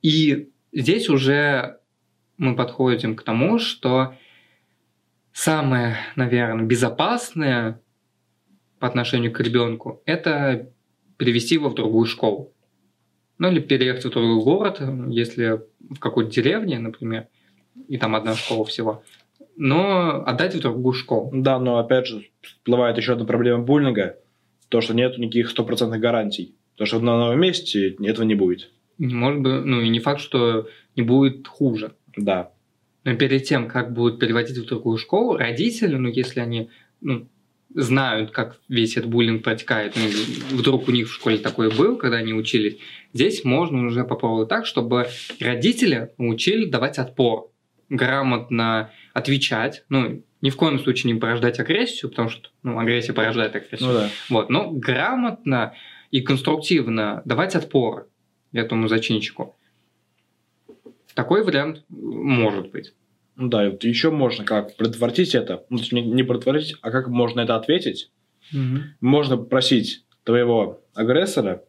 И 0.00 0.48
здесь 0.72 1.10
уже 1.10 1.76
мы 2.38 2.56
подходим 2.56 3.16
к 3.16 3.22
тому, 3.22 3.58
что 3.58 4.14
самое, 5.34 5.98
наверное, 6.16 6.64
безопасное 6.64 7.82
по 8.80 8.88
отношению 8.88 9.30
к 9.30 9.40
ребенку 9.40 10.02
это 10.06 10.72
перевести 11.18 11.54
его 11.54 11.68
в 11.68 11.74
другую 11.74 12.06
школу. 12.06 12.52
Ну 13.38 13.48
или 13.50 13.60
переехать 13.60 14.04
в 14.04 14.10
другой 14.10 14.42
город, 14.42 14.82
если 15.08 15.60
в 15.78 15.98
какой-то 15.98 16.30
деревне, 16.30 16.78
например, 16.78 17.28
и 17.88 17.96
там 17.98 18.16
одна 18.16 18.34
школа 18.34 18.64
всего, 18.64 19.02
но 19.56 20.24
отдать 20.26 20.54
в 20.54 20.60
другую 20.60 20.94
школу. 20.94 21.30
Да, 21.32 21.58
но 21.58 21.78
опять 21.78 22.06
же, 22.06 22.26
всплывает 22.40 22.96
еще 22.96 23.12
одна 23.12 23.26
проблема 23.26 23.62
буллинга, 23.62 24.18
то, 24.68 24.80
что 24.80 24.94
нет 24.94 25.18
никаких 25.18 25.50
стопроцентных 25.50 26.00
гарантий. 26.00 26.54
То, 26.76 26.86
что 26.86 27.00
на 27.00 27.18
новом 27.18 27.40
месте 27.40 27.90
этого 27.90 28.24
не 28.24 28.34
будет. 28.34 28.70
Может 28.96 29.40
быть, 29.40 29.64
ну 29.64 29.80
и 29.80 29.88
не 29.88 30.00
факт, 30.00 30.20
что 30.20 30.68
не 30.96 31.02
будет 31.02 31.46
хуже. 31.46 31.92
Да. 32.16 32.52
Но 33.04 33.14
перед 33.16 33.44
тем, 33.44 33.68
как 33.68 33.92
будут 33.92 34.18
переводить 34.18 34.56
в 34.56 34.66
другую 34.66 34.96
школу, 34.96 35.36
родители, 35.36 35.96
ну, 35.96 36.08
если 36.08 36.40
они 36.40 36.70
ну, 37.00 37.28
знают, 37.74 38.30
как 38.30 38.58
весь 38.68 38.96
этот 38.96 39.10
буллинг 39.10 39.44
протекает, 39.44 39.96
ну, 39.96 40.56
вдруг 40.56 40.88
у 40.88 40.92
них 40.92 41.08
в 41.08 41.14
школе 41.14 41.38
такое 41.38 41.70
был, 41.70 41.96
когда 41.96 42.18
они 42.18 42.32
учились, 42.32 42.78
здесь 43.12 43.44
можно 43.44 43.86
уже 43.86 44.04
попробовать 44.04 44.48
так, 44.48 44.66
чтобы 44.66 45.06
родители 45.40 46.10
научили 46.18 46.66
давать 46.66 46.98
отпор, 46.98 47.50
грамотно 47.88 48.90
отвечать, 49.12 49.84
ну, 49.88 50.22
ни 50.40 50.50
в 50.50 50.56
коем 50.56 50.78
случае 50.78 51.12
не 51.12 51.20
порождать 51.20 51.60
агрессию, 51.60 52.10
потому 52.10 52.28
что 52.28 52.48
ну, 52.62 52.78
агрессия 52.78 53.12
порождает 53.12 53.54
агрессию. 53.54 53.88
Ну 53.88 53.94
да. 53.94 54.10
Вот, 54.28 54.50
но 54.50 54.70
грамотно 54.70 55.74
и 56.10 56.22
конструктивно 56.22 57.22
давать 57.24 57.54
отпор 57.54 58.08
этому 58.52 58.88
зачинщику. 58.88 59.56
Такой 61.14 61.44
вариант 61.44 61.84
может 61.88 62.70
быть. 62.70 62.94
Ну 63.40 63.48
да, 63.48 63.66
и 63.66 63.70
вот 63.70 63.82
еще 63.84 64.10
можно 64.10 64.44
как 64.44 64.76
предотвратить 64.76 65.34
это. 65.34 65.64
Ну, 65.70 65.78
не, 65.92 66.02
не 66.02 66.22
предотвратить, 66.22 66.76
а 66.82 66.90
как 66.90 67.08
можно 67.08 67.40
это 67.40 67.56
ответить. 67.56 68.10
Можно 69.00 69.38
попросить 69.38 70.04
твоего 70.24 70.82
агрессора, 70.94 71.62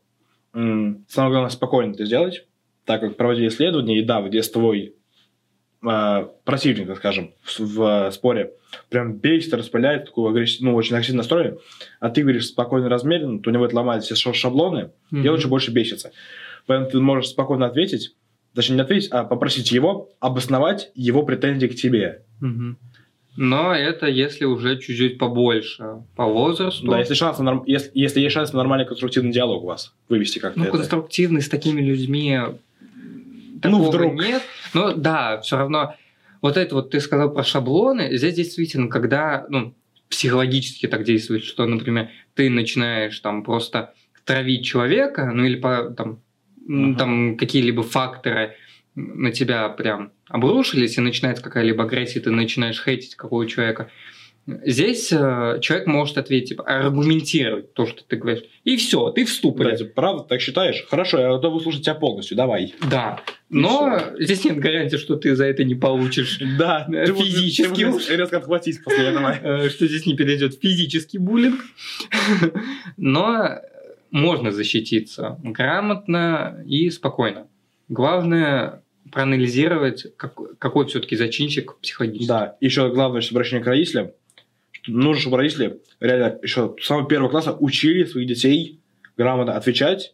самое 0.54 1.32
главное, 1.32 1.50
спокойно 1.50 1.94
это 1.94 2.06
сделать, 2.06 2.46
так 2.84 3.00
как 3.00 3.16
проводили 3.16 3.48
исследования, 3.48 4.00
и 4.00 4.04
да, 4.04 4.22
где 4.22 4.44
с 4.44 4.52
твой 4.52 4.96
э, 5.82 6.28
противник, 6.44 6.88
так 6.88 6.98
скажем, 6.98 7.34
в, 7.44 7.60
в 7.78 8.12
споре, 8.12 8.52
прям 8.90 9.14
бесит, 9.14 9.54
распыляет, 9.54 10.08
такой 10.08 10.30
агрессив, 10.30 10.62
ну, 10.62 10.76
очень 10.76 10.96
агрессивный 10.96 11.20
настрой, 11.20 11.60
а 12.02 12.10
ты 12.10 12.24
говоришь 12.24 12.48
спокойно, 12.48 12.90
размеренно, 12.90 13.40
то 13.40 13.50
у 13.50 13.54
него 13.54 13.66
это 13.66 13.78
ломает 13.78 14.04
все 14.04 14.16
ша- 14.16 14.34
шаблоны, 14.34 14.92
и 15.24 15.28
он 15.30 15.38
еще 15.38 15.48
больше 15.48 15.72
бесится. 15.72 16.12
Поэтому 16.66 16.90
ты 16.92 17.00
можешь 17.00 17.30
спокойно 17.30 17.68
ответить, 17.68 18.16
точнее 18.56 18.76
не 18.78 18.82
ответить, 18.82 19.10
а 19.12 19.24
попросить 19.24 19.72
его 19.72 20.10
обосновать 20.20 20.92
его 20.96 21.24
претензии 21.24 21.68
к 21.68 21.76
тебе. 21.76 22.22
Мгм. 22.40 22.78
Но 23.38 23.74
это 23.74 24.08
если 24.08 24.44
уже 24.44 24.78
чуть-чуть 24.78 25.18
побольше 25.18 26.04
по 26.18 26.26
возрасту. 26.26 26.86
Да, 26.88 27.00
если, 27.00 27.14
шанс 27.14 27.38
на 27.40 27.46
норм- 27.46 27.64
если, 27.66 27.90
если 27.94 28.20
есть 28.20 28.34
шанс 28.34 28.52
на 28.52 28.58
нормальный 28.58 28.86
конструктивный 28.86 29.32
диалог 29.32 29.64
у 29.64 29.68
вас, 29.68 29.94
вывести 30.10 30.40
как-то 30.40 30.60
Ну, 30.60 30.66
это. 30.66 30.78
конструктивный 30.78 31.42
с 31.42 31.48
такими 31.48 31.80
людьми 31.80 32.38
такого 33.62 33.88
вдруг. 33.90 34.14
нет. 34.16 34.42
Но 34.74 34.94
да, 34.94 35.40
все 35.42 35.58
равно 35.58 35.96
вот 36.42 36.58
это 36.58 36.76
вот 36.76 36.90
ты 36.92 37.00
сказал 37.00 37.32
про 37.34 37.44
шаблоны. 37.44 38.18
Здесь 38.18 38.34
действительно, 38.36 38.90
когда 38.90 39.46
ну, 39.50 39.74
психологически 40.10 40.88
так 40.88 41.04
действует, 41.06 41.44
что, 41.44 41.66
например, 41.66 42.10
ты 42.36 42.50
начинаешь 42.50 43.18
там 43.20 43.44
просто 43.44 43.94
травить 44.26 44.66
человека, 44.66 45.32
ну 45.34 45.46
или 45.46 45.56
по, 45.56 45.86
там, 45.96 46.20
Мгм. 46.68 46.96
там 46.96 47.38
какие-либо 47.38 47.84
факторы 47.84 48.56
на 48.96 49.32
тебя 49.32 49.70
прям 49.70 50.12
обрушились, 50.28 50.98
и 50.98 51.02
начинается 51.02 51.44
какая-либо 51.44 51.84
агрессия, 51.84 52.20
ты 52.20 52.32
начинаешь 52.32 52.82
хейтить 52.84 53.16
какого 53.16 53.48
человека. 53.48 53.90
Здесь 54.48 55.12
э, 55.12 55.60
человек 55.62 55.86
может 55.86 56.18
ответить, 56.18 56.50
типа, 56.50 56.64
аргументировать 56.64 57.74
то, 57.74 57.86
что 57.86 58.04
ты 58.04 58.16
говоришь. 58.16 58.44
И 58.64 58.76
все, 58.76 59.12
ты 59.12 59.24
в 59.24 59.30
ступоре. 59.30 59.70
Блядь, 59.70 59.94
правда 59.94 60.24
так 60.24 60.42
считаешь? 60.42 60.84
Хорошо, 60.90 61.20
я 61.20 61.30
готов 61.30 61.54
выслушать 61.54 61.84
тебя 61.84 61.94
полностью, 61.94 62.36
давай. 62.36 62.74
Да. 62.90 63.22
Но 63.50 64.00
И 64.18 64.26
здесь 64.26 64.44
нет 64.44 64.58
гарантии, 64.58 64.98
что 64.98 65.16
ты 65.16 65.36
за 65.36 65.46
это 65.46 65.64
не 65.64 65.76
получишь, 65.76 66.40
Да, 66.58 66.88
Э, 66.92 67.06
физически 67.06 67.82
резко 68.12 68.38
отхватить 68.38 68.84
после 68.84 69.10
этого. 69.10 69.38
э, 69.44 69.70
что 69.70 69.88
здесь 69.88 70.08
не 70.08 70.16
перейдет 70.16 70.60
физический 70.60 71.20
буллинг. 71.20 71.64
Но 72.98 73.60
можно 74.12 74.52
защититься 74.52 75.40
грамотно 75.44 76.64
и 76.68 76.90
спокойно. 76.90 77.48
Главное 77.90 78.84
проанализировать, 79.12 80.16
как- 80.18 80.58
какой 80.60 80.86
все-таки 80.88 81.16
зачинщик 81.16 81.78
психологически. 81.80 82.28
Да, 82.28 82.56
еще 82.62 82.90
главное, 82.94 83.22
обращение 83.30 83.64
к 83.64 83.68
родителям, 83.68 84.12
что 84.72 84.92
нужно, 84.92 85.22
чтобы 85.22 85.38
родители 85.38 85.80
реально 86.00 86.40
еще 86.42 86.76
с 86.80 86.86
самого 86.86 87.08
первого 87.08 87.30
класса 87.30 87.54
учили 87.54 88.04
своих 88.04 88.28
детей 88.28 88.80
грамотно 89.18 89.56
отвечать 89.56 90.14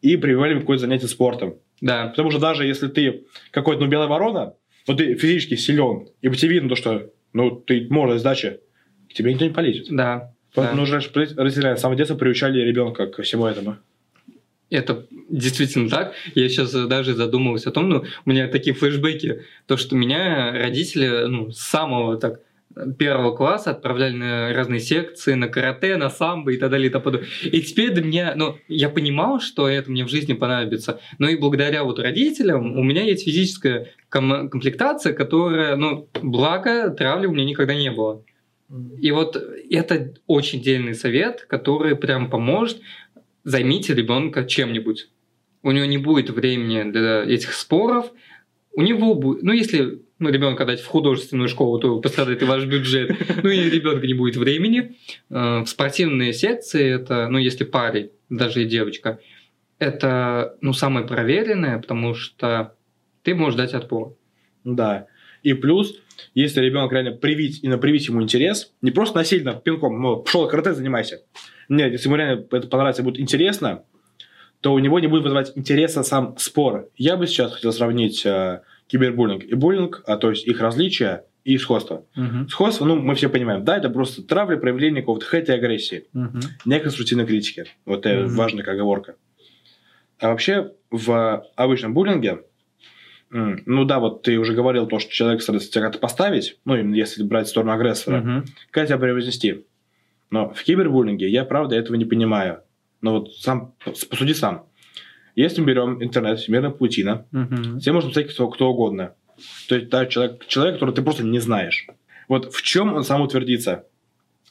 и 0.00 0.16
прививали 0.16 0.58
какое-то 0.58 0.82
занятие 0.82 1.08
спортом. 1.08 1.56
Да. 1.80 2.08
Потому 2.08 2.30
что 2.30 2.40
даже 2.40 2.64
если 2.66 2.88
ты 2.88 3.24
какой-то, 3.50 3.82
ну, 3.82 3.88
белая 3.88 4.08
ворона, 4.08 4.54
но 4.86 4.94
ты 4.94 5.14
физически 5.14 5.56
силен, 5.56 6.08
и 6.20 6.28
по 6.28 6.36
тебе 6.36 6.54
видно 6.54 6.68
то, 6.70 6.76
что, 6.76 7.10
ну, 7.32 7.50
ты 7.50 7.86
можешь 7.90 8.20
сдачи, 8.20 8.60
к 9.10 9.14
тебе 9.14 9.32
никто 9.32 9.44
не 9.44 9.52
полезет. 9.52 9.86
Да. 9.90 10.32
Да. 10.54 10.72
нужно, 10.72 11.00
родители 11.00 11.74
с 11.74 11.80
самого 11.80 11.96
детства 11.96 12.16
приучали 12.16 12.60
ребенка 12.60 13.06
ко 13.06 13.22
всему 13.22 13.46
этому. 13.46 13.76
Это 14.70 15.06
действительно 15.28 15.88
так. 15.90 16.14
Я 16.34 16.48
сейчас 16.48 16.72
даже 16.72 17.14
задумываюсь 17.14 17.66
о 17.66 17.70
том, 17.70 17.88
ну, 17.88 18.04
у 18.24 18.30
меня 18.30 18.48
такие 18.48 18.74
флешбеки, 18.74 19.42
то, 19.66 19.76
что 19.76 19.96
меня 19.96 20.50
родители, 20.52 21.26
ну, 21.26 21.50
с 21.50 21.58
самого 21.58 22.16
так 22.16 22.40
первого 22.98 23.36
класса 23.36 23.70
отправляли 23.70 24.14
на 24.14 24.52
разные 24.54 24.80
секции, 24.80 25.34
на 25.34 25.48
карате, 25.48 25.96
на 25.96 26.10
самбо 26.10 26.52
и 26.52 26.56
так 26.56 26.70
далее 26.70 26.88
и 26.88 26.90
тому 26.90 27.04
подобное. 27.04 27.28
И 27.44 27.60
теперь 27.60 27.92
до 27.92 28.02
меня, 28.02 28.32
ну, 28.34 28.56
я 28.68 28.88
понимал, 28.88 29.40
что 29.40 29.68
это 29.68 29.90
мне 29.90 30.04
в 30.04 30.08
жизни 30.08 30.32
понадобится, 30.32 31.00
но 31.18 31.28
и 31.28 31.36
благодаря 31.36 31.84
вот 31.84 31.98
родителям 31.98 32.78
у 32.78 32.82
меня 32.82 33.02
есть 33.02 33.24
физическая 33.24 33.90
ком- 34.08 34.48
комплектация, 34.48 35.12
которая, 35.12 35.76
ну, 35.76 36.08
благо 36.22 36.90
травли 36.90 37.26
у 37.26 37.32
меня 37.32 37.44
никогда 37.44 37.74
не 37.74 37.90
было. 37.90 38.22
И 38.98 39.10
вот 39.10 39.36
это 39.36 40.14
очень 40.26 40.62
дельный 40.62 40.94
совет, 40.94 41.44
который 41.48 41.94
прям 41.96 42.30
поможет. 42.30 42.80
Займите 43.44 43.94
ребенка 43.94 44.44
чем-нибудь. 44.44 45.08
У 45.62 45.70
него 45.72 45.84
не 45.84 45.98
будет 45.98 46.30
времени 46.30 46.90
для 46.90 47.22
этих 47.24 47.52
споров. 47.52 48.10
У 48.74 48.82
него 48.82 49.14
будет, 49.14 49.42
ну 49.42 49.52
если 49.52 50.00
ну, 50.18 50.30
ребенка 50.30 50.64
дать 50.64 50.80
в 50.80 50.86
художественную 50.86 51.48
школу, 51.48 51.78
то 51.78 52.00
пострадает 52.00 52.42
и 52.42 52.44
ваш 52.46 52.64
бюджет. 52.64 53.16
Ну 53.42 53.50
и 53.50 53.68
ребенка 53.68 54.06
не 54.06 54.14
будет 54.14 54.36
времени. 54.36 54.96
Э, 55.28 55.60
В 55.60 55.66
спортивные 55.66 56.32
секции 56.32 56.94
это, 56.94 57.28
ну 57.28 57.38
если 57.38 57.64
парень, 57.64 58.10
даже 58.30 58.62
и 58.62 58.66
девочка, 58.66 59.18
это 59.78 60.56
ну 60.60 60.72
самое 60.72 61.06
проверенное, 61.06 61.78
потому 61.78 62.14
что 62.14 62.74
ты 63.22 63.34
можешь 63.34 63.56
дать 63.56 63.74
отпор. 63.74 64.16
Да. 64.64 65.06
И 65.42 65.54
плюс, 65.54 66.00
если 66.34 66.60
ребенок 66.60 66.92
реально 66.92 67.12
привить, 67.12 67.60
именно 67.62 67.78
привить 67.78 68.08
ему 68.08 68.22
интерес, 68.22 68.72
не 68.82 68.90
просто 68.90 69.16
насильно 69.16 69.54
пинком, 69.54 70.00
ну, 70.00 70.16
пошел 70.16 70.48
карате, 70.48 70.74
занимайся. 70.74 71.22
Нет, 71.68 71.92
если 71.92 72.08
ему 72.08 72.16
реально 72.16 72.44
это 72.50 72.68
понравится, 72.68 73.02
будет 73.02 73.20
интересно, 73.20 73.84
то 74.60 74.72
у 74.72 74.78
него 74.78 75.00
не 75.00 75.08
будет 75.08 75.22
вызывать 75.24 75.52
интереса 75.56 76.02
сам 76.02 76.36
спор. 76.38 76.88
Я 76.96 77.16
бы 77.16 77.26
сейчас 77.26 77.52
хотел 77.54 77.72
сравнить 77.72 78.24
э, 78.24 78.62
кибербуллинг 78.86 79.44
и 79.44 79.54
буллинг, 79.54 80.02
а 80.06 80.16
то 80.16 80.30
есть 80.30 80.46
их 80.46 80.60
различия 80.60 81.24
и 81.44 81.58
сходство. 81.58 82.04
Мгм. 82.14 82.48
Сходство, 82.48 82.84
ну, 82.84 82.94
мы 82.96 83.16
все 83.16 83.28
понимаем, 83.28 83.64
да, 83.64 83.76
это 83.76 83.90
просто 83.90 84.22
травля, 84.22 84.56
проявление 84.56 85.02
какого-то 85.02 85.26
хейта 85.26 85.52
и 85.52 85.56
агрессии. 85.56 86.04
Мгм. 86.12 86.40
неконструктивной 86.64 87.26
критики. 87.26 87.64
Вот 87.84 88.06
это 88.06 88.26
Мгм. 88.26 88.36
важная 88.36 88.64
оговорка. 88.64 89.16
А 90.20 90.28
вообще 90.28 90.72
в 90.92 91.44
обычном 91.56 91.94
буллинге, 91.94 92.42
м, 93.32 93.62
ну 93.66 93.84
да, 93.84 93.98
вот 93.98 94.22
ты 94.22 94.38
уже 94.38 94.52
говорил 94.54 94.86
то, 94.86 94.98
что 94.98 95.10
человек 95.10 95.42
старается 95.42 95.70
тебя 95.70 95.82
как-то 95.82 95.98
поставить, 95.98 96.58
ну, 96.64 96.74
если 96.76 97.22
брать 97.22 97.48
сторону 97.48 97.72
агрессора, 97.72 98.20
Мгм. 98.20 98.44
как 98.70 98.86
тебя 98.88 98.98
превознести. 98.98 99.64
Но 100.30 100.50
в 100.50 100.62
кибербуллинге 100.62 101.28
я, 101.28 101.44
правда, 101.44 101.76
этого 101.76 101.96
не 101.96 102.04
понимаю. 102.04 102.60
Но 103.00 103.18
вот 103.18 103.34
сам, 103.34 103.74
посуди 104.10 104.34
сам. 104.34 104.66
Если 105.34 105.60
мы 105.60 105.66
берем 105.68 106.02
интернет, 106.02 106.38
всемирная 106.38 106.70
паутина, 106.70 107.26
Мгм. 107.32 107.80
все 107.80 107.92
можно 107.92 108.10
писать 108.10 108.32
кто, 108.32 108.48
кто 108.48 108.70
угодно. 108.70 109.14
То 109.68 109.74
есть 109.76 109.88
да, 109.88 110.06
человек, 110.06 110.46
человек, 110.46 110.74
которого 110.74 110.94
ты 110.94 111.02
просто 111.02 111.24
не 111.24 111.38
знаешь. 111.38 111.86
Вот 112.28 112.52
в 112.52 112.62
чем 112.62 112.94
он 112.94 113.02
сам 113.02 113.22
утвердится? 113.22 113.86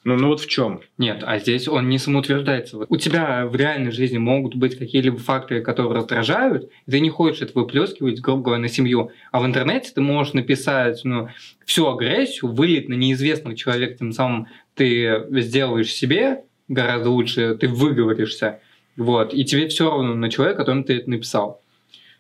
Ну, 0.03 0.15
ну 0.15 0.29
вот 0.29 0.39
в 0.39 0.48
чем? 0.48 0.81
Нет, 0.98 1.24
а 1.25 1.38
здесь 1.38 1.67
он 1.67 1.88
не 1.89 2.00
самоутверждается. 2.00 2.77
Вот 2.77 2.88
У 2.89 2.98
тебя 2.98 3.46
в 3.46 3.55
реальной 3.55 3.91
жизни 3.91 4.17
могут 4.17 4.55
быть 4.55 4.75
какие-либо 4.77 5.17
факторы, 5.17 5.62
которые 5.62 5.93
раздражают, 5.93 6.72
и 6.88 6.91
ты 6.91 7.00
не 7.00 7.10
хочешь 7.10 7.43
это 7.43 7.51
выплескивать, 7.53 8.20
грубо 8.20 8.41
говоря, 8.41 8.62
на 8.62 8.67
семью. 8.67 9.12
А 9.31 9.39
в 9.39 9.46
интернете 9.46 9.91
ты 9.93 10.01
можешь 10.01 10.34
написать 10.34 11.01
ну, 11.03 11.29
всю 11.65 11.88
агрессию, 11.88 12.51
вылить 12.51 12.89
на 12.89 12.96
неизвестного 12.96 13.55
человека, 13.55 14.00
тем 14.00 14.12
самым 14.12 14.48
ты 14.74 15.24
сделаешь 15.29 15.93
себе 15.93 16.46
гораздо 16.67 17.10
лучше, 17.12 17.55
ты 17.55 17.67
выговоришься. 17.67 18.60
Вот, 18.98 19.34
и 19.36 19.46
тебе 19.46 19.67
все 19.67 19.89
равно 19.89 20.15
на 20.15 20.29
человека, 20.31 20.60
которому 20.60 20.84
ты 20.84 20.98
это 20.98 21.10
написал. 21.10 21.62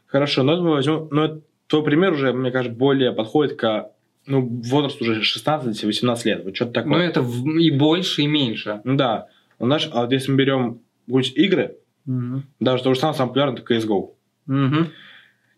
Хорошо, 0.05 0.43
но 0.43 0.53
это 0.53 0.61
мы 0.61 0.71
возьмем, 0.71 1.07
но 1.09 1.25
это- 1.25 1.41
твой 1.67 1.83
пример 1.83 2.13
уже, 2.13 2.31
мне 2.33 2.51
кажется, 2.51 2.77
более 2.77 3.11
подходит 3.11 3.55
к 3.57 3.89
ну, 4.31 4.47
возрасту 4.63 5.03
уже 5.03 5.21
16-18 5.21 6.21
лет. 6.25 6.43
Вот 6.45 6.55
что-то 6.55 6.71
такое. 6.71 6.91
Но 6.91 6.97
это 6.99 7.19
и 7.59 7.69
больше, 7.71 8.21
и 8.23 8.27
меньше. 8.27 8.81
Ну 8.83 8.95
да. 8.95 9.27
Ну, 9.59 9.65
знаешь, 9.67 9.89
а 9.91 10.01
вот 10.01 10.11
если 10.11 10.31
мы 10.31 10.37
берем 10.37 10.81
какие-нибудь 11.05 11.37
игры, 11.37 11.77
Мгм. 12.05 12.43
даже 12.59 12.83
то 12.83 12.93
же 12.93 12.99
самое, 12.99 13.15
самое 13.17 13.29
популярное, 13.29 13.61
это 13.61 13.73
CSGO. 13.73 14.09
Мгм. 14.47 14.87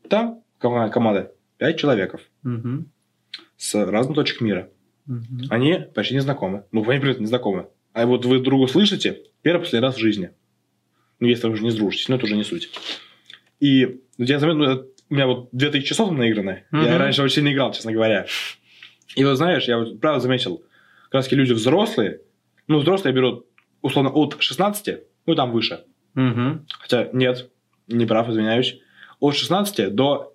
Там 0.09 0.41
кома- 0.59 0.89
команда 0.89 1.31
5 1.57 1.77
человеков 1.79 2.21
Мгм. 2.43 2.87
с 3.57 3.75
разных 3.85 4.15
точек 4.15 4.41
мира. 4.41 4.69
Мгм. 5.05 5.47
Они 5.49 5.79
почти 5.93 6.15
не 6.15 6.19
знакомы. 6.21 6.63
Ну, 6.71 6.87
они, 6.89 6.99
привет, 6.99 7.19
не 7.19 7.25
знакомы. 7.27 7.67
А 7.93 8.05
вот 8.05 8.25
вы 8.25 8.39
друга 8.39 8.67
слышите 8.67 9.19
первый 9.41 9.61
последний 9.61 9.85
раз 9.85 9.95
в 9.95 9.99
жизни. 9.99 10.31
Ну, 11.19 11.27
если 11.27 11.47
вы 11.47 11.53
уже 11.53 11.63
не 11.63 11.71
сдружитесь, 11.71 12.09
но 12.09 12.15
это 12.15 12.25
уже 12.25 12.35
не 12.35 12.43
суть. 12.43 12.69
И 13.59 14.01
ну, 14.17 14.25
я 14.25 14.39
заметил, 14.39 14.59
ну, 14.59 14.85
у 15.09 15.13
меня 15.13 15.27
вот 15.27 15.49
2000 15.51 15.87
часов 15.87 16.11
наиграны. 16.11 16.63
Я 16.71 16.77
Мгм. 16.79 16.97
раньше 16.97 17.21
очень 17.23 17.35
сильно 17.35 17.53
играл, 17.53 17.71
честно 17.71 17.91
говоря. 17.93 18.25
И 19.15 19.23
вот 19.23 19.35
знаешь, 19.35 19.65
я 19.67 19.77
вот 19.77 19.99
правда 19.99 20.19
заметил, 20.19 20.63
как 21.05 21.13
раз 21.13 21.31
люди 21.31 21.53
взрослые, 21.53 22.21
ну, 22.67 22.79
взрослые 22.79 23.13
берут 23.13 23.45
условно 23.81 24.09
от 24.11 24.37
16, 24.39 24.99
ну, 25.25 25.35
там 25.35 25.51
выше. 25.51 25.83
Мгм. 26.15 26.65
Хотя 26.79 27.09
нет, 27.13 27.49
не 27.87 28.05
прав, 28.05 28.29
извиняюсь. 28.29 28.79
От 29.19 29.35
16 29.35 29.93
до 29.93 30.33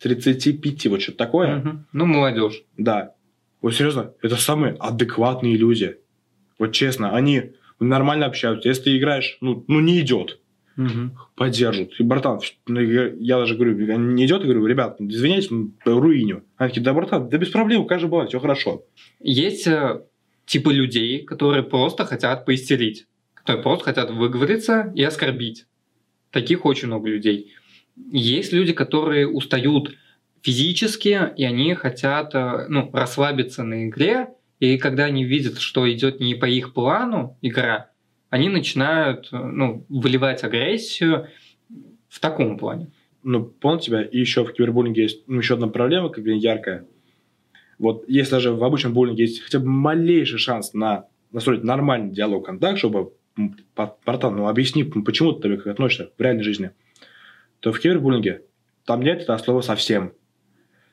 35, 0.00 0.86
вот 0.86 1.02
что-то 1.02 1.18
такое. 1.18 1.56
Мгм. 1.56 1.86
Ну, 1.92 2.06
молодежь. 2.06 2.62
Да. 2.76 3.14
Вот 3.60 3.74
серьезно, 3.74 4.12
это 4.22 4.36
самые 4.36 4.74
адекватные 4.74 5.56
люди. 5.56 5.98
Вот 6.58 6.72
честно, 6.72 7.14
они 7.14 7.52
нормально 7.80 8.26
общаются. 8.26 8.68
Если 8.68 8.84
ты 8.84 8.98
играешь, 8.98 9.38
ну, 9.40 9.64
ну 9.68 9.80
не 9.80 10.00
идет, 10.00 10.40
Мгм. 10.78 11.18
поддержат. 11.34 11.90
И, 11.98 12.04
братан, 12.04 12.38
ну, 12.68 12.80
я, 12.80 13.38
даже 13.38 13.56
говорю, 13.56 13.74
не 13.98 14.26
идет, 14.26 14.42
я 14.42 14.46
говорю, 14.46 14.64
ребят, 14.64 15.00
извиняюсь, 15.00 15.50
руиню. 15.84 16.44
Они 16.56 16.68
такие, 16.68 16.84
да, 16.84 16.94
братан, 16.94 17.28
да 17.28 17.36
без 17.36 17.48
проблем, 17.48 17.84
каждый 17.84 18.08
бывает, 18.08 18.28
все 18.28 18.38
хорошо. 18.38 18.84
Есть 19.18 19.66
э, 19.66 20.02
типы 20.46 20.72
людей, 20.72 21.24
которые 21.24 21.64
просто 21.64 22.04
хотят 22.04 22.46
поистерить, 22.46 23.06
которые 23.34 23.60
просто 23.60 23.86
хотят 23.86 24.10
выговориться 24.12 24.92
и 24.94 25.02
оскорбить. 25.02 25.66
Таких 26.30 26.64
очень 26.64 26.86
много 26.86 27.08
людей. 27.08 27.54
Есть 28.12 28.52
люди, 28.52 28.72
которые 28.72 29.26
устают 29.26 29.96
физически, 30.42 31.20
и 31.36 31.42
они 31.42 31.74
хотят 31.74 32.36
э, 32.36 32.66
ну, 32.68 32.88
расслабиться 32.92 33.64
на 33.64 33.88
игре, 33.88 34.28
и 34.60 34.78
когда 34.78 35.06
они 35.06 35.24
видят, 35.24 35.58
что 35.58 35.90
идет 35.90 36.20
не 36.20 36.36
по 36.36 36.44
их 36.44 36.72
плану 36.72 37.36
игра, 37.42 37.87
они 38.30 38.48
начинают 38.48 39.28
э, 39.32 39.36
ну, 39.36 39.84
выливать 39.88 40.44
агрессию 40.44 41.28
в 42.08 42.20
таком 42.20 42.58
плане. 42.58 42.90
Ну, 43.22 43.44
понял 43.44 43.80
тебя, 43.80 44.02
и 44.02 44.18
еще 44.18 44.44
в 44.44 44.52
кибербуллинге 44.52 45.02
есть 45.02 45.24
ну, 45.26 45.38
еще 45.38 45.54
одна 45.54 45.68
проблема, 45.68 46.08
как 46.08 46.24
бы 46.24 46.30
яркая. 46.30 46.86
Вот 47.78 48.04
если 48.08 48.32
даже 48.32 48.52
в 48.52 48.62
обычном 48.64 48.92
буллинге 48.92 49.24
есть 49.24 49.40
хотя 49.40 49.58
бы 49.58 49.66
малейший 49.66 50.38
шанс 50.38 50.74
на 50.74 51.06
настроить 51.32 51.62
нормальный 51.62 52.12
диалог, 52.12 52.46
контакт, 52.46 52.78
чтобы, 52.78 53.12
братан, 54.04 54.36
ну 54.36 54.48
объясни, 54.48 54.84
почему 54.84 55.32
ты 55.32 55.56
так 55.56 55.66
относишься 55.66 56.10
в 56.16 56.20
реальной 56.20 56.42
жизни, 56.42 56.70
то 57.60 57.72
в 57.72 57.78
кибербуллинге 57.78 58.42
там 58.84 59.02
нет 59.02 59.20
этого 59.22 59.36
слова 59.38 59.60
совсем. 59.60 60.12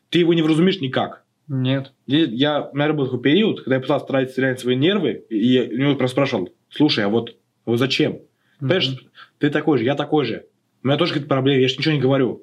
Ты 0.10 0.20
его 0.20 0.34
не 0.34 0.42
вразумишь 0.42 0.82
никак. 0.82 1.24
Нет. 1.48 1.94
Я, 2.08 2.26
я- 2.26 2.70
у 2.72 2.76
меня 2.76 2.92
был 2.94 3.06
такой 3.06 3.22
период, 3.22 3.62
когда 3.62 3.76
я 3.76 3.82
пытался 3.82 4.06
тратить 4.08 4.32
стрелять 4.32 4.60
свои 4.60 4.76
нервы, 4.76 5.26
и 5.30 5.38
я 5.46 5.64
у 5.64 5.78
него 5.78 5.96
просто 5.96 6.16
спрашивал, 6.16 6.50
слушай, 6.70 7.04
а 7.06 7.10
вот, 7.10 7.36
вот 7.66 7.78
зачем? 7.78 8.20
Понимаешь, 8.60 8.90
Мгм. 8.90 9.00
ты 9.40 9.50
такой 9.50 9.78
же, 9.80 9.84
я 9.84 9.96
такой 9.96 10.26
же. 10.26 10.46
У 10.84 10.88
меня 10.88 10.98
тоже 10.98 11.14
какие-то 11.14 11.30
проблемы, 11.30 11.62
я 11.62 11.68
же 11.68 11.78
ничего 11.78 11.94
не 11.96 12.00
говорю. 12.02 12.42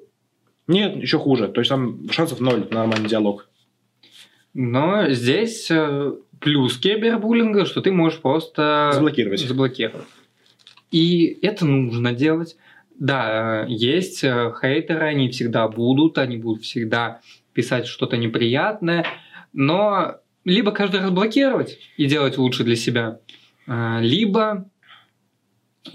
Нет, 0.67 0.95
еще 0.97 1.17
хуже. 1.19 1.47
То 1.47 1.61
есть 1.61 1.69
там 1.69 2.09
шансов 2.11 2.39
ноль 2.39 2.67
на 2.69 2.79
нормальный 2.79 3.09
диалог. 3.09 3.47
Но 4.53 5.09
здесь 5.09 5.69
э, 5.71 6.13
плюс 6.39 6.77
кибербуллинга, 6.77 7.65
что 7.65 7.81
ты 7.81 7.91
можешь 7.91 8.19
просто 8.19 8.91
Заблокировать. 8.93 9.39
заблокировать. 9.39 10.05
И 10.91 11.39
это 11.41 11.65
нужно 11.65 12.13
делать. 12.13 12.55
Да, 12.99 13.65
э, 13.65 13.71
есть 13.71 14.23
э, 14.23 14.53
хейтеры, 14.61 15.05
они 15.07 15.29
всегда 15.29 15.67
будут, 15.67 16.17
они 16.19 16.37
будут 16.37 16.63
всегда 16.63 17.19
писать 17.53 17.87
что-то 17.87 18.17
неприятное, 18.17 19.05
но 19.53 20.17
либо 20.45 20.71
каждый 20.71 20.99
раз 21.01 21.09
блокировать 21.11 21.79
и 21.97 22.05
делать 22.05 22.37
лучше 22.37 22.63
для 22.63 22.75
себя, 22.75 23.19
либо 23.67 24.69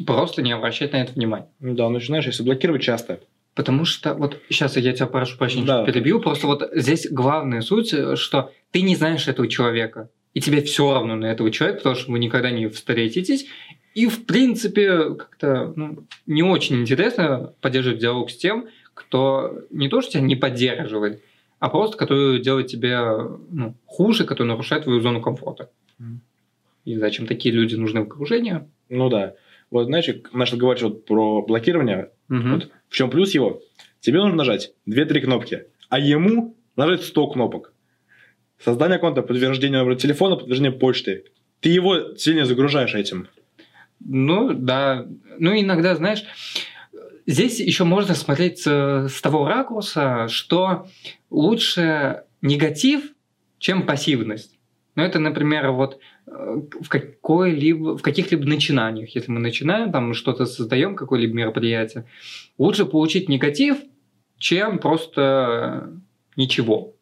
просто 0.07 0.42
не 0.42 0.52
обращать 0.52 0.92
на 0.92 0.98
это 0.98 1.12
внимания. 1.12 1.48
Ну 1.61 1.74
Да, 1.74 1.88
начинаешь, 1.88 2.26
если 2.26 2.42
блокировать 2.42 2.83
часто. 2.83 3.20
Потому 3.54 3.85
что, 3.85 4.14
вот 4.14 4.40
сейчас 4.48 4.76
я 4.76 4.92
тебя 4.92 5.07
прошу 5.07 5.37
прощения, 5.37 5.66
Да. 5.66 5.83
что 5.83 5.92
перебью, 5.92 6.20
просто 6.20 6.46
вот 6.46 6.70
здесь 6.74 7.09
главная 7.11 7.61
суть, 7.61 7.92
э, 7.92 8.14
что 8.14 8.52
ты 8.70 8.83
не 8.83 8.94
знаешь 8.94 9.26
этого 9.26 9.48
человека, 9.48 10.11
и 10.33 10.40
тебе 10.40 10.62
все 10.62 10.92
равно 10.92 11.16
на 11.16 11.26
этого 11.26 11.50
человека, 11.50 11.78
потому 11.78 11.96
что 11.96 12.12
вы 12.12 12.20
никогда 12.20 12.50
не 12.50 12.68
встретитесь, 12.68 13.46
и 13.94 14.07
в 14.07 14.26
принципе 14.26 15.14
как-то 15.14 15.72
ну, 15.74 16.04
не 16.26 16.44
очень 16.44 16.83
интересно 16.83 17.52
поддерживать 17.61 17.98
диалог 17.98 18.31
с 18.31 18.37
тем, 18.37 18.68
кто 18.94 19.64
не 19.70 19.88
то, 19.88 20.02
что 20.02 20.12
тебя 20.12 20.22
не 20.22 20.37
поддерживает, 20.37 21.20
а 21.59 21.68
просто 21.68 21.96
который 21.96 22.40
делает 22.40 22.68
тебе 22.68 23.00
ну, 23.50 23.74
хуже, 23.87 24.24
который 24.24 24.46
нарушает 24.46 24.85
твою 24.85 25.00
зону 25.00 25.20
комфорта. 25.20 25.70
И 26.85 26.97
зачем 26.97 27.27
такие 27.27 27.55
люди 27.55 27.75
нужны 27.75 28.01
в 28.01 28.05
окружении? 28.05 28.69
Ну 28.88 29.09
да. 29.09 29.35
Вот 29.71 29.87
знаешь, 29.87 30.09
начал 30.33 30.57
говорить 30.57 30.83
вот 30.83 31.05
про 31.05 31.43
блокирование. 31.43 32.11
Мгм. 32.29 32.55
Вот 32.55 32.71
в 32.88 32.95
чем 32.95 33.11
плюс 33.11 33.35
его? 33.35 33.61
Тебе 34.01 34.19
нужно 34.21 34.37
нажать 34.37 34.73
2-3 34.88 35.21
кнопки, 35.21 35.67
а 35.88 35.99
ему 35.99 36.57
нажать 36.77 37.03
100 37.03 37.27
кнопок. 37.29 37.73
Создание 38.59 38.97
аккаунта, 38.97 39.23
подтверждение 39.23 39.81
номера 39.81 39.97
телефона, 39.97 40.37
подтверждение 40.37 40.73
почты. 40.73 41.25
Ты 41.61 41.69
его 41.69 42.14
сильно 42.17 42.45
загружаешь 42.45 42.95
этим. 42.95 43.29
Ну, 44.01 44.53
да. 44.55 45.07
Ну, 45.38 45.59
иногда, 45.59 45.95
знаешь, 45.97 46.25
здесь 47.27 47.61
еще 47.61 47.85
можно 47.85 48.14
смотреть 48.14 48.61
с, 48.61 49.09
с 49.09 49.21
того 49.21 49.47
ракурса, 49.47 50.29
что 50.29 50.88
лучше 51.31 52.25
негатив, 52.43 53.12
чем 53.59 53.87
пассивность. 53.87 54.59
Ну, 54.95 55.03
это, 55.03 55.19
например, 55.21 55.71
вот 55.71 55.95
э, 55.95 55.99
в 56.31 56.88
какой-либо, 56.88 57.97
в 57.97 58.03
каких-либо 58.03 58.45
начинаниях, 58.45 59.14
если 59.14 59.31
мы 59.31 59.41
начинаем, 59.41 59.93
там 59.93 60.14
что-то 60.14 60.47
создаем, 60.47 60.95
какое-либо 60.97 61.35
мероприятие, 61.35 62.05
лучше 62.59 62.85
получить 62.85 63.29
негатив, 63.29 63.79
чем 64.38 64.79
просто 64.79 65.93
ничего. 66.37 66.95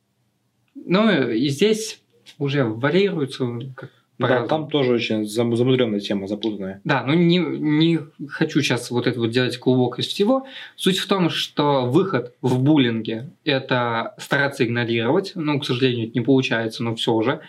Ну, 0.75 1.31
и 1.31 1.49
здесь 1.49 2.01
уже 2.39 2.65
варьируется 2.65 3.47
как 3.75 3.91
Да, 4.19 4.27
по-разному. 4.27 4.49
там 4.49 4.71
тоже 4.71 4.93
очень 4.95 5.25
зам- 5.25 5.55
замудренная 5.57 6.01
тема, 6.01 6.27
запутанная. 6.27 6.81
Да, 6.85 7.03
ну 7.07 7.15
не, 7.15 7.39
не 7.39 7.99
хочу 8.29 8.61
сейчас 8.63 8.91
вот 8.91 9.07
это 9.07 9.19
вот 9.21 9.31
делать 9.31 9.59
клубок 9.59 9.99
из 9.99 10.07
всего. 10.07 10.47
Суть 10.77 10.99
в 10.99 11.07
том, 11.07 11.29
что 11.31 11.87
выход 11.87 12.35
в 12.43 12.59
буллинге– 12.63 13.31
это 13.45 14.15
стараться 14.19 14.65
игнорировать. 14.65 15.33
Ну, 15.35 15.59
к 15.61 15.65
сожалению, 15.67 16.09
это 16.09 16.19
не 16.19 16.25
получается, 16.25 16.83
но 16.83 16.95
все 16.95 17.21
же. 17.23 17.41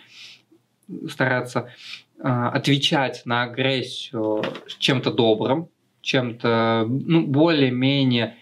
Стараться 1.08 1.70
э, 2.18 2.22
отвечать 2.22 3.22
на 3.24 3.42
агрессию 3.42 4.42
чем-то 4.78 5.12
добрым, 5.12 5.68
чем-то 6.00 6.86
ну, 6.88 7.26
более-менее 7.26 8.36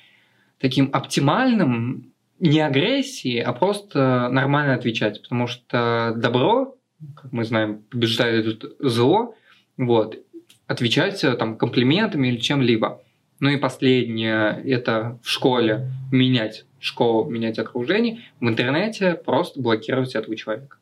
таким 0.59 0.91
оптимальным, 0.93 2.13
не 2.39 2.61
агрессии, 2.61 3.39
а 3.39 3.53
просто 3.53 4.29
нормально 4.31 4.75
отвечать, 4.75 5.23
потому 5.23 5.47
что 5.47 6.13
добро, 6.17 6.77
как 7.15 7.33
мы 7.33 7.45
знаем, 7.45 7.83
побеждает 7.91 8.65
зло, 8.79 9.35
вот, 9.77 10.19
отвечать 10.67 11.23
э, 11.25 11.35
там 11.35 11.57
комплиментами 11.57 12.29
или 12.29 12.37
чем-либо. 12.37 13.03
Ну 13.39 13.51
и 13.51 13.57
последнее, 13.57 14.63
это 14.65 15.19
в 15.23 15.29
школе 15.29 15.91
менять 16.11 16.65
школу, 16.79 17.29
менять 17.29 17.59
окружение, 17.59 18.23
в 18.41 18.49
интернете 18.49 19.15
просто 19.15 19.61
блокировать 19.61 20.15
этого 20.15 20.37
человека. 20.37 20.79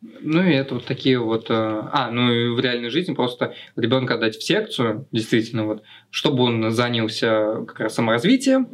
Ну 0.00 0.42
и 0.42 0.52
это 0.52 0.74
вот 0.74 0.84
такие 0.84 1.18
вот... 1.18 1.50
Э, 1.50 1.82
а, 1.92 2.10
ну 2.10 2.30
и 2.30 2.48
в 2.50 2.60
реальной 2.60 2.88
жизни 2.88 3.14
просто 3.14 3.54
ребенка 3.74 4.14
отдать 4.14 4.36
в 4.36 4.42
секцию, 4.42 5.06
действительно, 5.10 5.66
вот, 5.66 5.82
чтобы 6.10 6.44
он 6.44 6.70
занялся 6.70 7.64
как 7.66 7.80
раз 7.80 7.94
саморазвитием, 7.94 8.68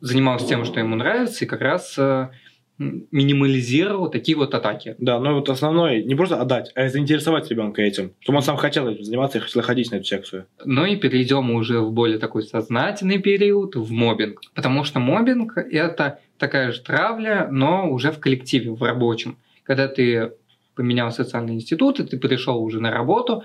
занимался 0.00 0.48
тем, 0.48 0.64
что 0.64 0.80
ему 0.80 0.96
нравится, 0.96 1.44
и 1.44 1.48
как 1.48 1.60
раз 1.60 1.96
э, 1.98 2.30
минимализировал 2.78 4.10
такие 4.10 4.36
вот 4.36 4.54
атаки. 4.54 4.94
Да, 4.98 5.18
но 5.18 5.34
вот 5.34 5.48
основной 5.48 6.02
не 6.04 6.14
просто 6.14 6.40
отдать, 6.40 6.70
а 6.74 6.88
заинтересовать 6.88 7.50
ребенка 7.50 7.82
этим, 7.82 8.12
чтобы 8.20 8.36
он 8.36 8.42
сам 8.42 8.56
хотел 8.56 8.88
этим 8.88 9.04
заниматься 9.04 9.38
и 9.38 9.40
хотел 9.40 9.62
ходить 9.62 9.90
на 9.90 9.96
эту 9.96 10.04
секцию. 10.04 10.46
Ну 10.64 10.84
и 10.84 10.96
перейдем 10.96 11.50
уже 11.50 11.80
в 11.80 11.92
более 11.92 12.18
такой 12.18 12.42
сознательный 12.42 13.18
период, 13.18 13.74
в 13.76 13.90
мобинг. 13.90 14.40
Потому 14.54 14.84
что 14.84 15.00
мобинг– 15.00 15.56
это 15.56 16.20
такая 16.38 16.72
же 16.72 16.80
травля, 16.80 17.48
но 17.50 17.90
уже 17.90 18.12
в 18.12 18.20
коллективе, 18.20 18.70
в 18.70 18.82
рабочем. 18.82 19.38
Когда 19.64 19.88
ты 19.88 20.32
поменял 20.78 21.10
социальный 21.10 21.54
институт, 21.54 21.98
и 21.98 22.04
ты 22.04 22.16
пришел 22.16 22.62
уже 22.62 22.80
на 22.80 22.92
работу, 22.92 23.42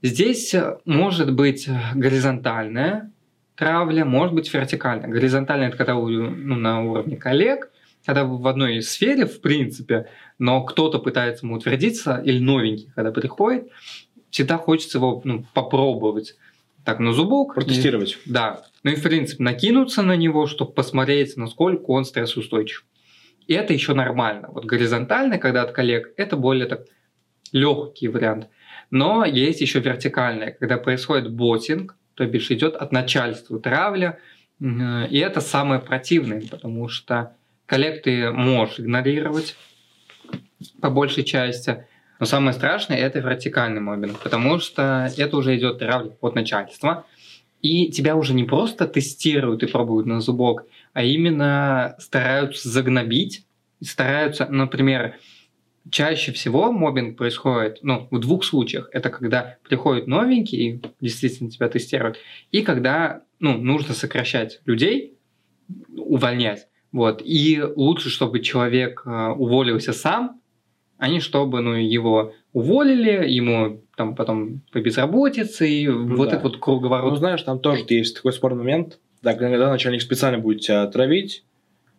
здесь 0.00 0.54
может 0.84 1.34
быть 1.34 1.68
горизонтальная 1.94 3.10
травля, 3.56 4.04
может 4.04 4.34
быть 4.34 4.54
вертикальная. 4.54 5.08
Горизонтальная– 5.08 5.68
это 5.70 5.76
когда 5.76 5.94
ну, 5.94 6.54
на 6.54 6.84
уровне 6.84 7.16
коллег, 7.16 7.68
когда 8.06 8.24
в 8.24 8.46
одной 8.46 8.80
сфере, 8.80 9.26
в 9.26 9.40
принципе, 9.40 10.06
но 10.38 10.62
кто-то 10.62 11.00
пытается 11.00 11.44
ему 11.44 11.56
утвердиться, 11.56 12.22
или 12.24 12.38
новенький, 12.38 12.92
когда 12.94 13.10
приходит, 13.10 13.68
всегда 14.30 14.56
хочется 14.56 14.98
его 14.98 15.20
ну, 15.24 15.44
попробовать 15.52 16.36
так 16.84 17.00
на 17.00 17.12
зубок. 17.12 17.56
Протестировать. 17.56 18.18
И, 18.24 18.30
да. 18.30 18.62
Ну 18.84 18.92
и, 18.92 18.94
в 18.94 19.02
принципе, 19.02 19.42
накинуться 19.42 20.02
на 20.02 20.16
него, 20.16 20.46
чтобы 20.46 20.72
посмотреть, 20.72 21.36
насколько 21.36 21.90
он 21.90 22.04
стрессоустойчив. 22.04 22.84
И 23.52 23.54
это 23.54 23.74
еще 23.74 23.92
нормально. 23.92 24.48
Вот 24.50 24.64
горизонтально, 24.64 25.36
когда 25.36 25.60
от 25.60 25.72
коллег, 25.72 26.14
это 26.16 26.38
более 26.38 26.64
так 26.64 26.86
легкий 27.52 28.08
вариант. 28.08 28.48
Но 28.90 29.26
есть 29.26 29.60
еще 29.60 29.80
вертикальное, 29.80 30.52
когда 30.52 30.78
происходит 30.78 31.30
ботинг, 31.30 31.94
то 32.14 32.24
бишь 32.24 32.50
идет 32.50 32.76
от 32.76 32.92
начальства 32.92 33.60
травля, 33.60 34.18
и 34.58 35.18
это 35.18 35.42
самое 35.42 35.82
противное, 35.82 36.42
потому 36.50 36.88
что 36.88 37.36
коллег 37.66 38.02
ты 38.02 38.30
можешь 38.30 38.80
игнорировать 38.80 39.54
по 40.80 40.88
большей 40.88 41.22
части. 41.22 41.84
Но 42.20 42.24
самое 42.24 42.54
страшное 42.54 42.96
это 42.96 43.18
вертикальный 43.18 43.82
мобинг, 43.82 44.18
потому 44.20 44.60
что 44.60 45.10
это 45.14 45.36
уже 45.36 45.58
идет 45.58 45.78
травля 45.78 46.12
от 46.22 46.34
начальства. 46.34 47.04
И 47.62 47.90
тебя 47.90 48.16
уже 48.16 48.34
не 48.34 48.44
просто 48.44 48.86
тестируют 48.86 49.62
и 49.62 49.66
пробуют 49.66 50.06
на 50.06 50.20
зубок, 50.20 50.66
а 50.92 51.04
именно 51.04 51.94
стараются 51.98 52.68
загнобить, 52.68 53.46
стараются, 53.80 54.46
например, 54.46 55.14
чаще 55.90 56.32
всего 56.32 56.72
мобинг 56.72 57.16
происходит, 57.16 57.78
ну, 57.82 58.08
в 58.10 58.18
двух 58.18 58.44
случаях. 58.44 58.88
Это 58.92 59.10
когда 59.10 59.58
приходит 59.68 60.06
новенький 60.06 60.58
и 60.58 60.82
действительно 61.00 61.50
тебя 61.50 61.68
тестируют, 61.68 62.18
и 62.50 62.62
когда, 62.62 63.22
ну, 63.38 63.56
нужно 63.56 63.94
сокращать 63.94 64.60
людей, 64.64 65.16
увольнять. 65.96 66.68
Вот. 66.90 67.22
И 67.24 67.62
лучше, 67.76 68.10
чтобы 68.10 68.40
человек 68.40 69.02
э, 69.06 69.28
уволился 69.30 69.92
сам, 69.92 70.40
а 70.98 71.08
не 71.08 71.20
чтобы 71.20 71.60
ну, 71.60 71.74
его 71.74 72.34
уволили, 72.52 73.28
ему 73.28 73.81
там 73.96 74.14
потом 74.14 74.62
по 74.72 74.80
безработице, 74.80 75.68
и 75.68 75.88
ну, 75.88 76.16
вот 76.16 76.30
да. 76.30 76.36
этот 76.36 76.44
вот 76.44 76.60
круговорот. 76.60 77.10
Ну, 77.10 77.16
знаешь, 77.16 77.42
там 77.42 77.60
тоже 77.60 77.84
есть 77.88 78.16
такой 78.16 78.32
спорный 78.32 78.58
момент, 78.58 78.98
да, 79.22 79.34
когда 79.34 79.70
начальник 79.70 80.02
специально 80.02 80.38
будет 80.38 80.62
тебя 80.62 80.86
травить 80.86 81.44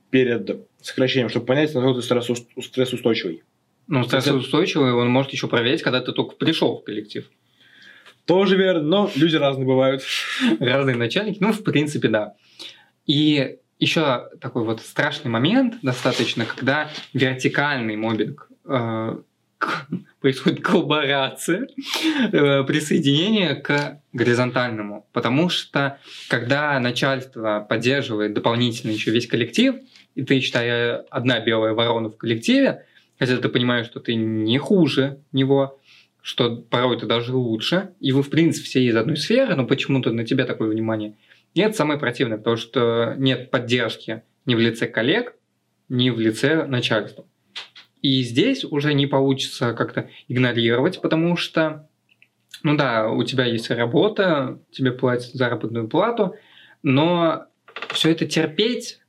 перед 0.09 0.67
сокращением, 0.81 1.29
чтобы 1.29 1.45
понять, 1.45 1.73
насколько 1.73 2.01
ты 2.01 2.61
стрессоустойчивый. 2.61 3.43
Ну, 3.87 4.03
стрессоустойчивый 4.03 4.93
он 4.93 5.09
может 5.09 5.31
еще 5.31 5.47
проверить, 5.47 5.81
когда 5.81 6.01
ты 6.01 6.11
только 6.11 6.35
пришел 6.35 6.77
в 6.77 6.83
коллектив. 6.83 7.29
Тоже 8.25 8.55
верно, 8.57 8.83
но 8.83 9.11
люди 9.15 9.35
разные 9.35 9.67
бывают. 9.67 10.03
Разные 10.59 10.95
начальники, 10.95 11.39
ну, 11.41 11.51
в 11.51 11.63
принципе, 11.63 12.07
да. 12.07 12.35
И 13.05 13.57
еще 13.79 14.29
такой 14.39 14.63
вот 14.63 14.81
страшный 14.81 15.29
момент 15.29 15.75
достаточно, 15.81 16.45
когда 16.45 16.89
вертикальный 17.11 17.97
мобинг 17.97 18.49
э, 18.65 19.17
происходит 20.21 20.61
коллаборация, 20.61 21.67
э, 22.31 22.63
присоединение 22.63 23.55
к 23.55 24.01
горизонтальному. 24.13 25.05
Потому 25.11 25.49
что 25.49 25.99
когда 26.29 26.79
начальство 26.79 27.65
поддерживает 27.67 28.33
дополнительно 28.33 28.91
еще 28.91 29.11
весь 29.11 29.27
коллектив, 29.27 29.75
и 30.15 30.23
ты, 30.23 30.39
считай, 30.39 30.97
одна 31.09 31.39
белая 31.39 31.73
ворона 31.73 32.09
в 32.09 32.17
коллективе, 32.17 32.85
хотя 33.19 33.37
ты 33.37 33.49
понимаешь, 33.49 33.87
что 33.87 33.99
ты 33.99 34.15
не 34.15 34.57
хуже 34.57 35.19
него, 35.31 35.79
что 36.21 36.55
порой 36.55 36.99
ты 36.99 37.05
даже 37.05 37.35
лучше, 37.35 37.89
и 37.99 38.11
вы, 38.11 38.23
в 38.23 38.29
принципе, 38.29 38.65
все 38.65 38.83
из 38.83 38.95
одной 38.95 39.17
сферы, 39.17 39.55
но 39.55 39.65
почему-то 39.65 40.11
на 40.11 40.23
тебя 40.25 40.45
такое 40.45 40.69
внимание– 40.69 41.15
и 41.53 41.61
это 41.61 41.75
самое 41.75 41.99
противное, 41.99 42.37
потому 42.37 42.57
что 42.57 43.13
нет 43.17 43.51
поддержки 43.51 44.23
ни 44.45 44.55
в 44.55 44.59
лице 44.59 44.87
коллег, 44.87 45.35
ни 45.87 46.09
в 46.09 46.19
лице 46.19 46.65
начальства. 46.65 47.25
И 48.03 48.21
здесь 48.21 48.63
уже 48.63 48.93
не 48.93 49.07
получится 49.07 49.73
как-то 49.73 50.09
игнорировать, 50.27 51.01
потому 51.01 51.35
что, 51.35 51.87
ну 52.61 52.77
да, 52.77 53.09
у 53.09 53.23
тебя 53.23 53.45
есть 53.45 53.71
работа, 53.71 54.59
тебе 54.71 54.91
платят 54.91 55.31
заработную 55.33 55.87
плату, 55.87 56.35
но 56.83 57.45
все 57.93 58.11
это 58.11 58.27
терпеть 58.27 58.99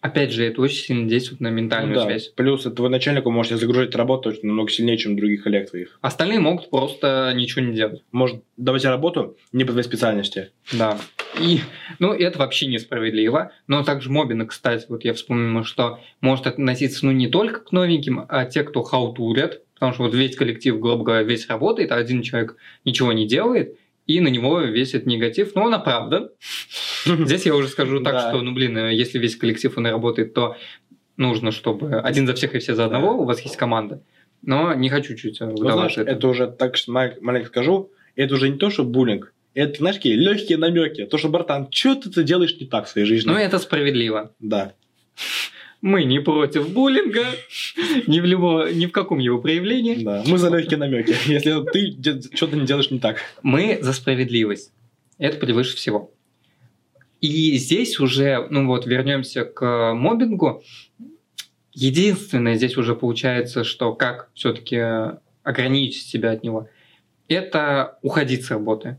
Опять 0.00 0.30
же, 0.32 0.44
это 0.44 0.62
очень 0.62 0.84
сильно 0.84 1.08
действует 1.08 1.40
на 1.40 1.48
ментальную 1.48 1.96
ну, 1.96 2.00
да. 2.02 2.06
связь. 2.06 2.28
Плюс 2.28 2.62
твой 2.62 2.88
начальник 2.88 3.24
может 3.24 3.58
загружать 3.58 3.96
работу 3.96 4.32
намного 4.44 4.70
сильнее, 4.70 4.96
чем 4.96 5.16
других 5.16 5.42
коллег 5.42 5.70
твоих. 5.70 5.98
Остальные 6.00 6.38
могут 6.38 6.70
просто 6.70 7.32
ничего 7.34 7.64
не 7.64 7.74
делать. 7.74 8.04
Может 8.12 8.44
давать 8.56 8.84
работу 8.84 9.36
не 9.50 9.64
по 9.64 9.72
твоей 9.72 9.84
специальности. 9.84 10.52
Да. 10.72 10.98
И, 11.38 11.60
ну, 11.98 12.12
это 12.12 12.38
вообще 12.38 12.66
несправедливо. 12.66 13.52
Но 13.66 13.82
также 13.84 14.10
мобинг, 14.10 14.50
кстати, 14.50 14.86
вот 14.88 15.04
я 15.04 15.14
вспомнил, 15.14 15.64
что 15.64 16.00
может 16.20 16.46
относиться, 16.46 17.04
ну, 17.06 17.12
не 17.12 17.28
только 17.28 17.60
к 17.60 17.72
новеньким, 17.72 18.24
а 18.28 18.44
те, 18.44 18.62
кто 18.62 18.82
хаутурят. 18.82 19.62
Потому 19.74 19.92
что 19.92 20.02
вот 20.04 20.14
весь 20.14 20.34
коллектив, 20.34 20.80
грубо 20.80 21.04
говоря, 21.04 21.22
весь 21.22 21.48
работает, 21.48 21.92
а 21.92 21.96
один 21.96 22.22
человек 22.22 22.56
ничего 22.84 23.12
не 23.12 23.28
делает, 23.28 23.78
и 24.06 24.20
на 24.20 24.28
него 24.28 24.60
весь 24.60 24.94
этот 24.94 25.06
негатив, 25.06 25.54
но 25.54 25.64
он 25.64 25.74
оправдан. 25.74 26.30
Здесь 27.04 27.46
я 27.46 27.54
уже 27.54 27.68
скажу 27.68 28.00
так, 28.00 28.18
что, 28.18 28.42
ну, 28.42 28.52
блин, 28.52 28.76
э, 28.76 28.94
если 28.94 29.18
весь 29.18 29.36
коллектив 29.36 29.76
он 29.76 29.86
работает, 29.86 30.34
то 30.34 30.56
нужно, 31.16 31.52
чтобы 31.52 32.00
один 32.00 32.26
за 32.26 32.34
всех 32.34 32.54
и 32.54 32.58
все 32.58 32.74
за 32.74 32.86
одного, 32.86 33.20
у 33.20 33.24
вас 33.24 33.40
есть 33.42 33.56
команда. 33.56 34.02
Но 34.42 34.74
не 34.74 34.88
хочу 34.88 35.14
чуть 35.14 35.40
выдавать 35.40 35.98
это. 35.98 36.10
Это 36.10 36.28
уже, 36.28 36.46
так 36.48 36.74
маленько 36.86 37.48
скажу, 37.48 37.90
это 38.16 38.34
уже 38.34 38.48
не 38.48 38.58
то, 38.58 38.70
что 38.70 38.82
буллинг, 38.82 39.32
это, 39.54 39.78
знаешь, 39.78 39.96
какие 39.96 40.14
легкие 40.14 40.58
намеки. 40.58 41.06
То, 41.06 41.18
что, 41.18 41.28
братан, 41.28 41.68
что 41.70 41.94
ты 41.94 42.22
делаешь 42.22 42.56
не 42.60 42.66
так 42.66 42.86
в 42.86 42.88
своей 42.88 43.06
жизни? 43.06 43.28
Ну, 43.28 43.36
это 43.36 43.58
справедливо. 43.58 44.34
Да. 44.38 44.74
Мы 45.80 46.04
не 46.04 46.20
против 46.20 46.70
буллинга, 46.70 47.24
ни 48.06 48.20
в, 48.20 48.24
любого, 48.24 48.72
ни 48.72 48.86
в 48.86 48.92
каком 48.92 49.18
его 49.18 49.38
проявлении. 49.40 50.02
Да, 50.02 50.24
мы 50.26 50.38
за 50.38 50.48
легкие 50.48 50.78
намеки, 50.78 51.14
если 51.26 51.64
ты 51.70 52.20
что-то 52.34 52.56
не 52.56 52.66
делаешь 52.66 52.90
не 52.90 52.98
так. 52.98 53.18
Мы 53.42 53.78
за 53.80 53.92
справедливость. 53.92 54.72
Это 55.18 55.38
превыше 55.38 55.76
всего. 55.76 56.12
И 57.20 57.56
здесь 57.56 57.98
уже, 58.00 58.46
ну 58.50 58.66
вот, 58.66 58.86
вернемся 58.86 59.44
к 59.44 59.94
мобингу. 59.94 60.62
Единственное 61.72 62.54
здесь 62.54 62.76
уже 62.76 62.94
получается, 62.96 63.62
что 63.62 63.92
как 63.94 64.30
все-таки 64.34 64.80
ограничить 65.42 66.06
себя 66.06 66.32
от 66.32 66.42
него, 66.42 66.68
это 67.28 67.98
уходить 68.02 68.44
с 68.44 68.50
работы. 68.50 68.98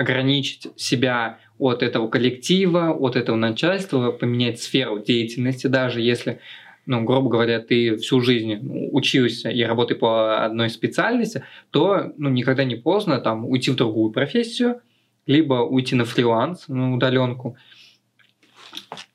Ограничить 0.00 0.68
себя 0.76 1.38
от 1.58 1.82
этого 1.82 2.08
коллектива, 2.08 2.90
от 2.90 3.16
этого 3.16 3.36
начальства, 3.36 4.12
поменять 4.12 4.58
сферу 4.62 4.98
деятельности, 4.98 5.66
даже 5.66 6.00
если, 6.00 6.40
ну, 6.86 7.04
грубо 7.04 7.28
говоря, 7.28 7.60
ты 7.60 7.96
всю 7.96 8.22
жизнь 8.22 8.60
учился 8.92 9.50
и 9.50 9.62
работай 9.62 9.94
по 9.94 10.42
одной 10.42 10.70
специальности, 10.70 11.44
то 11.70 12.14
ну, 12.16 12.30
никогда 12.30 12.64
не 12.64 12.76
поздно 12.76 13.18
там 13.18 13.44
уйти 13.44 13.70
в 13.70 13.76
другую 13.76 14.10
профессию, 14.10 14.80
либо 15.26 15.54
уйти 15.54 15.94
на 15.94 16.06
фриланс, 16.06 16.68
на 16.68 16.94
удаленку, 16.94 17.58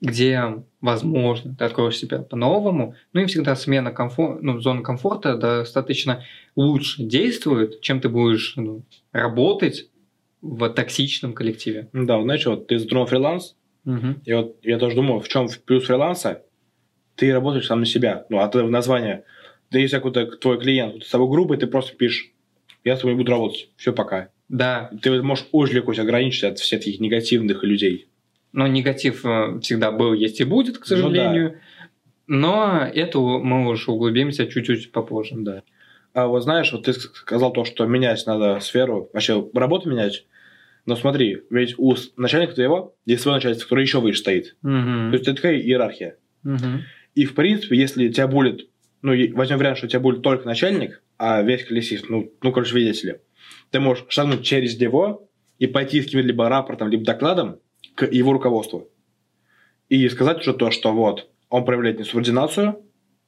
где, 0.01 0.63
возможно, 0.81 1.55
ты 1.57 1.65
откроешь 1.65 1.97
себя 1.97 2.19
по-новому. 2.19 2.93
Ну 3.11 3.21
и 3.21 3.25
всегда 3.25 3.55
смена 3.55 3.91
комфор... 3.91 4.37
ну, 4.39 4.59
зоны 4.59 4.83
комфорта 4.83 5.35
достаточно 5.35 6.23
лучше 6.55 7.01
действует, 7.01 7.81
чем 7.81 8.01
ты 8.01 8.09
будешь 8.09 8.53
ну, 8.55 8.83
работать 9.11 9.87
в 10.47 10.69
токсичном 10.69 11.33
коллективе. 11.33 11.89
Да, 11.93 12.21
знаешь, 12.21 12.45
вот 12.45 12.67
ты 12.67 12.77
затронул 12.77 13.07
фриланс, 13.07 13.55
угу. 13.85 14.15
и 14.23 14.33
вот 14.33 14.57
я 14.61 14.77
тоже 14.77 14.95
думаю, 14.95 15.19
в 15.19 15.27
чем 15.27 15.47
плюс 15.65 15.85
фриланса, 15.85 16.43
ты 17.15 17.33
работаешь 17.33 17.65
сам 17.67 17.79
на 17.79 17.85
себя. 17.85 18.25
Ну, 18.29 18.39
а 18.39 18.47
ты 18.47 18.63
в 18.63 18.69
название, 18.69 19.23
да 19.71 19.79
если 19.79 19.95
какой-то 19.97 20.25
твой 20.37 20.59
клиент 20.59 21.03
с 21.03 21.09
тобой 21.09 21.29
грубый, 21.29 21.57
ты 21.57 21.65
просто 21.67 21.95
пишешь, 21.95 22.31
я 22.83 22.95
с 22.95 22.99
тобой 22.99 23.13
не 23.13 23.17
буду 23.17 23.31
работать, 23.31 23.69
все, 23.77 23.91
пока. 23.93 24.29
Да, 24.47 24.91
Ты 25.01 25.23
можешь 25.23 25.47
очень 25.51 25.75
легко 25.77 25.93
себя 25.93 26.03
ограничить 26.03 26.43
от 26.43 26.59
всех 26.59 26.81
таких 26.81 26.99
негативных 26.99 27.63
людей. 27.63 28.07
но 28.53 28.67
негатив 28.67 29.25
э, 29.25 29.59
всегда 29.61 29.91
был, 29.91 30.13
есть 30.13 30.39
и 30.39 30.43
будет, 30.43 30.77
к 30.77 30.87
Ну 30.89 30.95
да. 30.95 30.95
сожалению. 30.95 31.59
Но 32.27 32.87
эту 32.93 33.39
мы 33.39 33.67
уж 33.69 33.87
углубимся 33.89 34.47
чуть-чуть 34.47 34.91
попозже. 34.91 35.35
Да. 35.37 35.63
А 36.13 36.27
вот 36.27 36.41
знаешь, 36.43 36.71
вот 36.71 36.83
ты 36.85 36.93
сказал 36.93 37.51
то, 37.53 37.65
что 37.65 37.85
менять 37.85 38.25
надо 38.25 38.59
сферу, 38.59 39.09
вообще 39.13 39.47
работу 39.53 39.89
менять. 39.89 40.25
Но 40.85 40.95
смотри, 40.95 41.41
ведь 41.49 41.75
у 41.77 41.95
начальника 42.15 42.53
твоего 42.53 42.95
есть 43.05 43.23
свой 43.23 43.35
начальник, 43.35 43.63
который 43.63 43.81
еще 43.81 43.99
выше 43.99 44.19
стоит. 44.19 44.55
Мгм. 44.61 45.09
То 45.11 45.17
есть 45.17 45.27
это 45.27 45.35
такая 45.35 45.57
иерархия. 45.59 46.17
Мгм. 46.43 46.83
И 47.15 47.25
в 47.25 47.33
принципе, 47.33 47.75
если 47.77 48.09
тебя 48.09 48.27
будет, 48.27 48.67
ну, 49.01 49.13
возьмем 49.33 49.57
вариант, 49.57 49.77
что 49.77 49.87
у 49.87 49.89
тебя 49.89 49.99
будет 49.99 50.21
только 50.21 50.45
начальник, 50.45 51.01
а 51.17 51.41
весь 51.41 51.63
коллектив, 51.65 52.03
ну, 52.09 52.31
ну, 52.41 52.51
короче, 52.51 52.75
видите 52.75 53.07
ли, 53.07 53.15
ты 53.71 53.79
можешь 53.79 54.05
шагнуть 54.09 54.43
через 54.43 54.79
него 54.79 55.27
и 55.57 55.65
пойти 55.67 56.01
с 56.01 56.05
каким-либо 56.05 56.49
рапортом, 56.49 56.89
либо 56.89 57.03
докладом 57.03 57.59
к 57.95 58.05
его 58.05 58.33
руководству. 58.33 58.89
И 59.89 60.07
сказать 60.09 60.39
уже 60.41 60.53
то, 60.53 60.71
что 60.71 60.93
вот, 60.93 61.29
он 61.49 61.65
проявляет 61.65 61.99
несубординацию, 61.99 62.79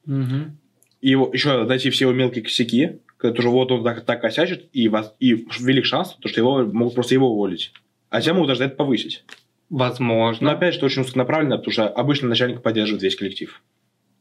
Мгм. 0.06 0.58
и 1.02 1.10
его, 1.10 1.30
еще 1.34 1.64
найти 1.64 1.90
все 1.90 2.06
его 2.06 2.14
мелкие 2.14 2.44
косяки, 2.44 3.00
когда 3.18 3.40
уже 3.40 3.50
вот 3.50 3.72
он 3.72 3.84
так, 3.84 4.06
так 4.06 4.22
косячит, 4.22 4.70
и, 4.74 4.88
вас, 4.90 5.16
и 5.20 5.48
велик 5.60 5.86
шанс, 5.86 6.16
то, 6.20 6.28
что 6.30 6.40
его 6.40 6.66
могут 6.66 6.96
просто 6.96 7.14
его 7.14 7.32
уволить. 7.32 7.74
А 8.10 8.22
тебя 8.22 8.36
могут 8.36 8.50
даже 8.50 8.64
это 8.64 8.76
повысить. 8.76 9.24
Возможно. 9.70 10.48
Но 10.48 10.54
опять 10.56 10.74
же, 10.74 10.78
это 10.78 10.86
очень 10.86 11.02
узконаправленно, 11.02 11.58
потому 11.58 11.74
что 11.74 11.90
обычно 11.90 12.30
начальник 12.30 12.62
поддерживает 12.62 13.04
весь 13.04 13.16
коллектив. 13.16 13.62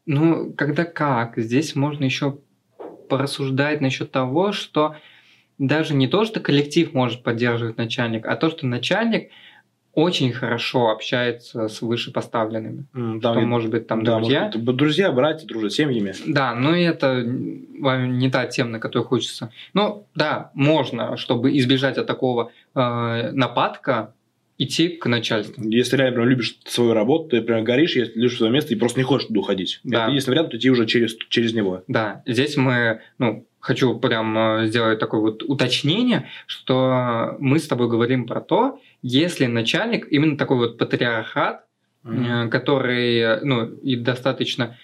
Ну, 0.07 0.53
когда 0.53 0.85
как? 0.85 1.37
Здесь 1.37 1.77
можно 1.77 2.05
еще 2.05 2.39
порассуждать 3.09 3.81
насчет 3.81 4.11
того, 4.11 4.53
что 4.53 4.97
даже 5.59 5.95
не 5.95 6.09
то, 6.09 6.25
что 6.25 6.41
коллектив 6.41 6.93
может 6.93 7.23
поддерживать 7.23 7.77
начальник, 7.77 8.27
а 8.27 8.37
то, 8.37 8.51
что 8.51 8.67
начальник 8.67 9.31
очень 9.97 10.31
хорошо 10.33 10.91
общается 10.91 11.69
с 11.69 11.81
вышепоставленными. 11.81 12.85
М, 12.95 13.19
Что, 13.19 13.41
и- 13.41 13.45
может 13.47 13.71
быть, 13.71 13.87
там 13.87 14.05
да, 14.05 14.17
друзья. 14.19 14.45
может 14.45 14.63
быть, 14.63 14.77
друзья, 14.77 15.11
братья, 15.11 15.47
дружат 15.47 15.73
семьями. 15.73 16.13
Да, 16.27 16.55
но 16.55 16.77
это 16.77 17.23
не 17.25 18.31
та 18.31 18.47
тема, 18.47 18.71
на 18.73 18.79
которую 18.79 19.07
хочется. 19.09 19.51
Ну, 19.73 20.07
да, 20.15 20.51
можно, 20.55 21.17
чтобы 21.17 21.57
избежать 21.59 21.97
от 21.97 22.07
такого 22.07 22.53
э, 22.75 23.31
нападка, 23.33 24.13
идти 24.59 24.89
к 24.89 25.07
начальству. 25.07 25.63
Если 25.67 25.97
реально 25.97 26.15
прям 26.17 26.29
любишь 26.29 26.59
свою 26.67 26.93
работу, 26.95 27.31
ты 27.31 27.43
прям 27.43 27.65
горишь, 27.65 27.97
если 27.97 28.13
любишь 28.19 28.37
свое 28.37 28.53
место 28.53 28.75
и 28.75 28.77
просто 28.77 28.99
не 29.01 29.05
хочешь 29.05 29.29
туда 29.29 29.41
уходить. 29.41 29.81
Да. 29.85 30.03
Это 30.03 30.09
единственный 30.11 30.35
вариант 30.35 30.53
уйти 30.55 30.71
уже 30.71 30.87
через, 30.87 31.17
через 31.31 31.53
него. 31.55 31.83
Да, 31.89 32.23
здесь 32.27 32.57
мы, 32.57 33.01
ну, 33.19 33.47
хочу 33.67 33.99
прям 33.99 34.39
э, 34.39 34.67
сделать 34.69 35.01
такое 35.01 35.21
вот 35.21 35.43
уточнение, 35.43 36.29
что 36.47 37.37
мы 37.41 37.59
с 37.59 37.67
тобой 37.67 37.89
говорим 37.89 38.25
про 38.25 38.41
то, 38.41 38.81
если 39.03 39.47
начальник, 39.47 40.07
именно 40.09 40.37
такой 40.37 40.57
вот 40.59 40.79
патриархат, 40.79 41.67
э, 42.05 42.49
который, 42.49 43.41
ну, 43.45 43.65
и 43.65 43.97
достаточно 43.97 44.77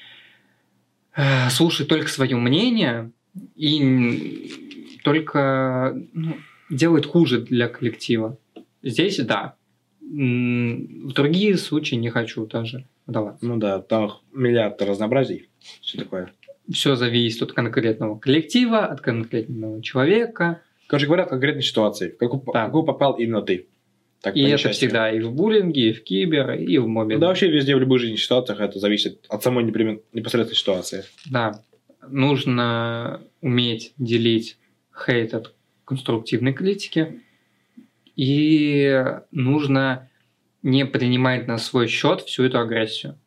э, 1.14 1.49
слушает 1.51 1.88
только 1.88 2.09
свое 2.09 2.37
мнение 2.37 3.12
и 3.55 4.99
только 5.05 5.97
ну, 6.12 6.37
делает 6.68 7.07
хуже 7.07 7.40
для 7.40 7.68
коллектива. 7.68 8.37
Здесь 8.83 9.18
да. 9.18 9.55
В 10.01 11.12
другие 11.12 11.57
случаи 11.57 11.95
не 11.95 12.11
хочу 12.11 12.47
даже 12.47 12.85
вдаваться. 13.07 13.47
Ну 13.47 13.57
да, 13.59 13.81
там 13.81 14.11
миллиард 14.33 14.83
разнообразий. 14.83 15.49
Все 15.81 15.99
такое. 15.99 16.33
Все 16.70 16.94
зависит 16.96 17.42
от 17.42 17.53
конкретного 17.53 18.18
коллектива, 18.18 18.87
от 18.87 19.01
конкретного 19.01 19.83
человека. 19.83 20.62
Короче 20.87 21.07
говоря, 21.07 21.25
в 21.25 21.29
конкретной 21.29 21.62
ситуации. 21.62 22.11
В 22.11 22.18
какую, 22.18 22.42
Да. 22.53 22.64
в 22.64 22.66
какую 22.66 22.85
попал 22.85 23.14
именно 23.14 23.42
ты. 23.42 23.66
Так, 24.20 24.37
и 24.37 24.42
это 24.42 24.70
всегда 24.70 25.11
и 25.11 25.20
в 25.20 25.33
буллинге, 25.33 25.90
и 25.90 25.92
в 25.92 26.05
кибер, 26.05 26.53
и 26.53 26.79
в 26.79 26.87
мобе. 26.87 27.18
Да, 27.18 27.27
вообще 27.27 27.48
везде, 27.48 27.75
в 27.75 27.81
любых 27.81 27.98
жизненных 27.98 28.22
ситуациях 28.22 28.61
это 28.61 28.79
зависит 28.79 29.27
от 29.29 29.42
самой 29.42 29.64
непосредственной 29.64 30.55
ситуации. 30.55 31.05
Да. 31.29 31.61
Нужно 32.09 33.20
уметь 33.40 33.92
делить 33.98 34.59
хейт 34.94 35.35
от 35.35 35.53
конструктивной 35.85 36.53
критики. 36.53 37.20
И 38.14 39.05
нужно 39.33 40.09
не 40.62 40.85
принимать 40.87 41.48
на 41.48 41.59
свой 41.59 41.88
счет 41.88 42.20
всю 42.20 42.44
эту 42.44 42.61
агрессию. 42.61 43.18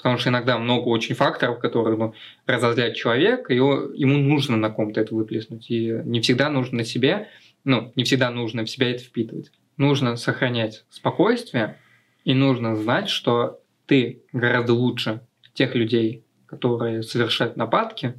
Потому 0.00 0.16
что 0.16 0.30
иногда 0.30 0.56
много 0.56 0.88
очень 0.88 1.14
факторов, 1.14 1.58
которые 1.58 1.98
ну, 1.98 2.14
разозлят 2.46 2.96
человека, 2.96 3.52
и 3.52 3.56
ему 3.56 4.16
нужно 4.16 4.56
на 4.56 4.70
ком-то 4.70 4.98
это 4.98 5.14
выплеснуть. 5.14 5.70
И 5.70 5.90
не 6.04 6.22
всегда 6.22 6.48
нужно 6.48 6.78
на 6.78 6.84
себе, 6.84 7.28
ну, 7.64 7.92
не 7.96 8.04
всегда 8.04 8.30
нужно 8.30 8.64
в 8.64 8.70
себя 8.70 8.90
это 8.90 9.04
впитывать. 9.04 9.52
Нужно 9.76 10.16
сохранять 10.16 10.86
спокойствие, 10.88 11.76
и 12.24 12.32
нужно 12.32 12.76
знать, 12.76 13.10
что 13.10 13.60
ты 13.84 14.22
гораздо 14.32 14.72
лучше 14.72 15.20
тех 15.52 15.74
людей, 15.74 16.24
которые 16.46 17.02
совершают 17.02 17.58
нападки, 17.58 18.14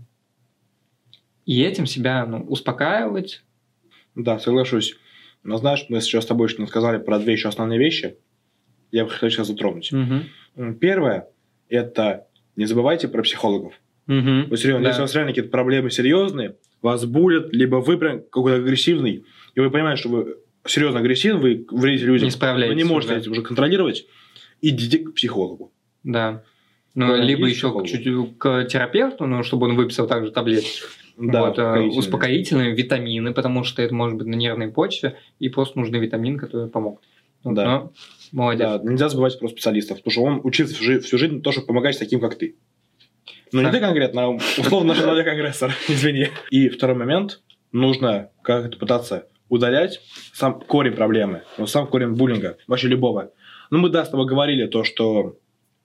и 1.48 1.64
этим 1.64 1.88
себя 1.88 2.28
ну, 2.28 2.44
успокаивать. 2.44 3.44
Да, 4.14 4.38
соглашусь. 4.38 4.98
Но 5.42 5.58
знаешь, 5.58 5.88
мы 5.90 6.00
сейчас 6.02 6.26
с 6.26 6.28
тобой 6.28 6.48
не 6.60 6.68
сказали 6.68 7.00
про 7.00 7.18
две 7.18 7.34
еще 7.34 7.48
основные 7.48 7.80
вещи. 7.80 8.18
Я 8.92 9.06
бы 9.06 9.10
хотел 9.10 9.32
сейчас 9.32 9.48
затронуть. 9.48 9.92
М, 9.92 10.76
Первое– 10.76 11.28
это 11.72 12.28
не 12.56 12.66
забывайте 12.66 13.08
про 13.08 13.24
психологов. 13.24 13.74
Мгм. 14.08 14.48
Вот 14.50 14.60
серьезно, 14.60 14.84
Да. 14.84 14.90
если 14.90 15.02
у 15.02 15.04
вас 15.06 15.16
реально 15.16 15.32
какие-то 15.32 15.50
проблемы 15.52 15.90
серьезные, 15.90 16.56
вас 16.82 17.06
булят, 17.06 17.54
либо 17.54 17.78
вы 17.78 17.98
прям 17.98 18.20
какой-то 18.20 18.58
агрессивный, 18.58 19.24
и 19.56 19.60
вы 19.60 19.70
понимаете, 19.72 20.02
что 20.02 20.10
вы 20.10 20.38
серьезно 20.66 21.00
агрессивны, 21.00 21.40
вы 21.40 21.66
вредите 21.72 22.06
людям, 22.06 22.26
Не 22.26 22.32
справляетесь 22.32 22.76
вы 22.76 22.84
не 22.84 22.84
можете 22.88 23.14
уже. 23.14 23.22
это 23.22 23.32
уже 23.32 23.42
контролировать, 23.42 24.06
идите 24.62 25.00
к 25.00 25.14
психологу. 25.14 25.72
Да. 26.04 26.44
Ну, 26.94 27.08
Да, 27.08 27.18
либо 27.18 27.48
еще 27.48 27.72
к, 27.72 27.86
чуть 27.88 28.04
к 28.38 28.66
терапевту, 28.66 29.26
ну, 29.26 29.44
чтобы 29.44 29.68
он 29.68 29.76
выписал 29.78 30.08
также 30.08 30.32
таблетки. 30.32 30.82
Да, 31.18 31.42
вот, 31.48 31.58
э, 31.60 31.62
успокоительные. 31.62 32.00
успокоительные, 32.00 32.76
витамины, 32.76 33.34
потому 33.34 33.64
что 33.64 33.82
это 33.82 33.94
может 33.94 34.18
быть 34.18 34.28
на 34.28 34.36
нервной 34.36 34.70
почве, 34.70 35.18
и 35.40 35.50
просто 35.50 35.78
нужны 35.80 35.98
витамин, 35.98 36.38
который 36.38 36.68
помог. 36.70 37.02
Вот, 37.44 37.56
Да. 37.56 37.66
Но 37.66 37.94
молодец. 38.32 38.68
Да, 38.68 38.90
нельзя 38.90 39.10
забывать 39.10 39.40
про 39.40 39.48
специалистов, 39.48 39.98
потому 39.98 40.12
что 40.12 40.24
он 40.24 40.42
учится 40.44 40.76
всю 40.76 40.84
жизнь, 40.84 41.06
всю 41.06 41.18
жизнь 41.18 41.36
на 41.36 41.42
то, 41.42 41.52
чтобы 41.52 41.68
помогать 41.68 41.98
таким, 41.98 42.20
как 42.20 42.36
ты. 42.36 42.56
Ну, 43.52 43.62
не 43.62 43.72
ты 43.72 43.80
конкретно, 43.80 44.24
а 44.24 44.30
условно 44.30 44.96
человек-агрессор, 44.96 45.74
извини. 45.90 46.30
И 46.50 46.70
второй 46.70 46.96
момент, 46.96 47.42
нужно 47.72 48.30
как-то 48.42 48.78
пытаться 48.78 49.28
удалять 49.50 50.00
сам 50.34 50.62
корень 50.62 50.94
проблемы, 50.94 51.44
ну, 51.58 51.68
сам 51.68 51.88
корень 51.88 52.14
буллинга, 52.14 52.58
вообще 52.68 52.88
любого. 52.88 53.32
Ну, 53.70 53.80
мы, 53.80 53.90
да, 53.90 54.06
с 54.06 54.10
тобой 54.10 54.26
говорили 54.26 54.68
то, 54.68 54.84
что 54.84 55.38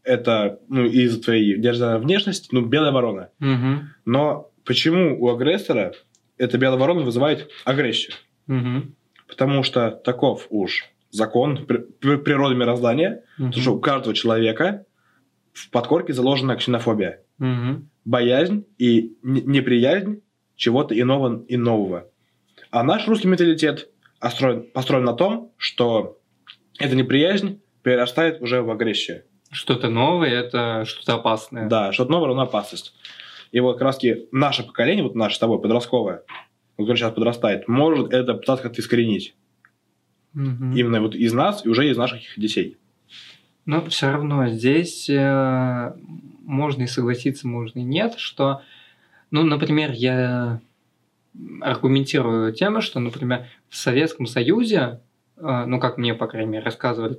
это 0.04 0.60
ну, 0.68 0.84
из-за 0.84 1.20
твоей 1.20 1.58
державной 1.58 2.00
внешности, 2.00 2.48
ну, 2.52 2.64
белая 2.64 2.92
ворона. 2.92 3.30
Мгм. 3.40 3.90
Но 4.04 4.50
почему 4.64 5.20
у 5.20 5.28
агрессора 5.30 5.92
эта 6.38 6.58
белая 6.58 6.78
ворона 6.78 7.02
вызывает 7.02 7.50
агрессию? 7.64 8.14
Мгм. 8.46 8.94
Потому 9.26 9.64
что 9.64 9.90
таков 9.90 10.46
уж 10.50 10.84
закон 11.10 11.66
при- 11.66 11.78
при- 11.78 12.16
природы 12.16 12.54
мироздания, 12.54 13.22
Мгм. 13.38 13.48
Потому 13.48 13.62
что 13.62 13.74
у 13.74 13.80
каждого 13.80 14.14
человека 14.14 14.84
в 15.52 15.70
подкорке 15.70 16.12
заложена 16.12 16.56
ксенофобия. 16.56 17.22
Мгм. 17.38 17.88
Боязнь 18.04 18.64
и 18.78 19.16
не- 19.22 19.42
неприязнь 19.42 20.22
чего-то 20.56 20.98
иного 20.98 21.44
и 21.46 21.56
нового. 21.56 22.08
А 22.70 22.82
наш 22.82 23.06
русский 23.08 23.28
менталитет 23.28 23.88
построен, 24.20 24.70
построен 24.72 25.04
на 25.04 25.12
том, 25.14 25.52
что 25.56 26.18
эта 26.78 26.94
неприязнь 26.96 27.60
перерастает 27.82 28.40
уже 28.42 28.62
в 28.62 28.70
агрессию. 28.70 29.22
Что-то 29.50 29.88
новое, 29.88 30.30
это 30.30 30.84
что-то 30.86 31.14
опасное. 31.14 31.68
Да, 31.68 31.92
что-то 31.92 32.10
новое 32.10 32.28
равно 32.28 32.42
опасность. 32.42 32.94
И 33.52 33.60
вот 33.60 33.74
как 33.74 33.82
раз 33.82 33.98
наше 34.32 34.64
поколение, 34.64 35.04
вот 35.04 35.14
наше 35.14 35.36
с 35.36 35.38
тобой 35.38 35.60
подростковое, 35.60 36.22
которое 36.76 36.96
сейчас 36.96 37.12
подрастает, 37.14 37.68
может 37.68 38.12
это 38.12 38.34
пытаться 38.34 38.62
как-то 38.64 38.80
искоренить. 38.80 39.36
Мгм. 40.36 40.76
Именно 40.76 41.00
вот 41.00 41.14
из 41.14 41.32
нас 41.32 41.64
и 41.64 41.68
уже 41.68 41.88
из 41.88 41.96
наших 41.96 42.20
детей. 42.36 42.76
Но 43.64 43.82
все 43.86 44.10
равно 44.10 44.46
здесь 44.48 45.08
э, 45.08 45.94
можно 46.44 46.82
и 46.82 46.86
согласиться, 46.86 47.48
можно 47.48 47.78
и 47.78 47.82
нет, 47.82 48.16
что, 48.18 48.60
ну, 49.30 49.42
например, 49.44 49.92
я 49.92 50.60
аргументирую 51.62 52.52
тем, 52.52 52.80
что, 52.82 53.00
например, 53.00 53.46
в 53.70 53.76
Советском 53.76 54.26
Союзе, 54.26 55.00
э, 55.38 55.64
ну, 55.66 55.80
как 55.80 55.96
мне, 55.96 56.14
по 56.14 56.26
крайней 56.26 56.52
мере, 56.52 56.64
рассказывали, 56.64 57.18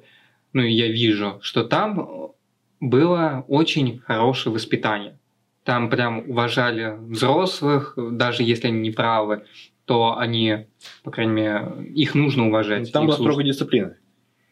ну, 0.53 0.61
и 0.61 0.71
я 0.71 0.87
вижу, 0.87 1.39
что 1.41 1.63
там 1.63 2.33
было 2.79 3.43
очень 3.47 3.97
хорошее 3.97 4.53
воспитание. 4.53 5.17
Там 5.63 5.89
прям 5.89 6.29
уважали 6.29 6.97
взрослых, 6.99 7.97
даже 7.97 8.43
если 8.43 8.67
они 8.67 8.79
не 8.79 8.91
правы, 8.91 9.43
то 9.87 10.17
они, 10.17 10.67
по 11.03 11.11
крайней 11.11 11.31
мере, 11.31 11.71
их 11.95 12.13
нужно 12.13 12.47
уважать. 12.47 12.91
Там 12.91 13.05
была 13.05 13.15
слушать. 13.15 13.31
строгая 13.31 13.51
дисциплина. 13.51 13.97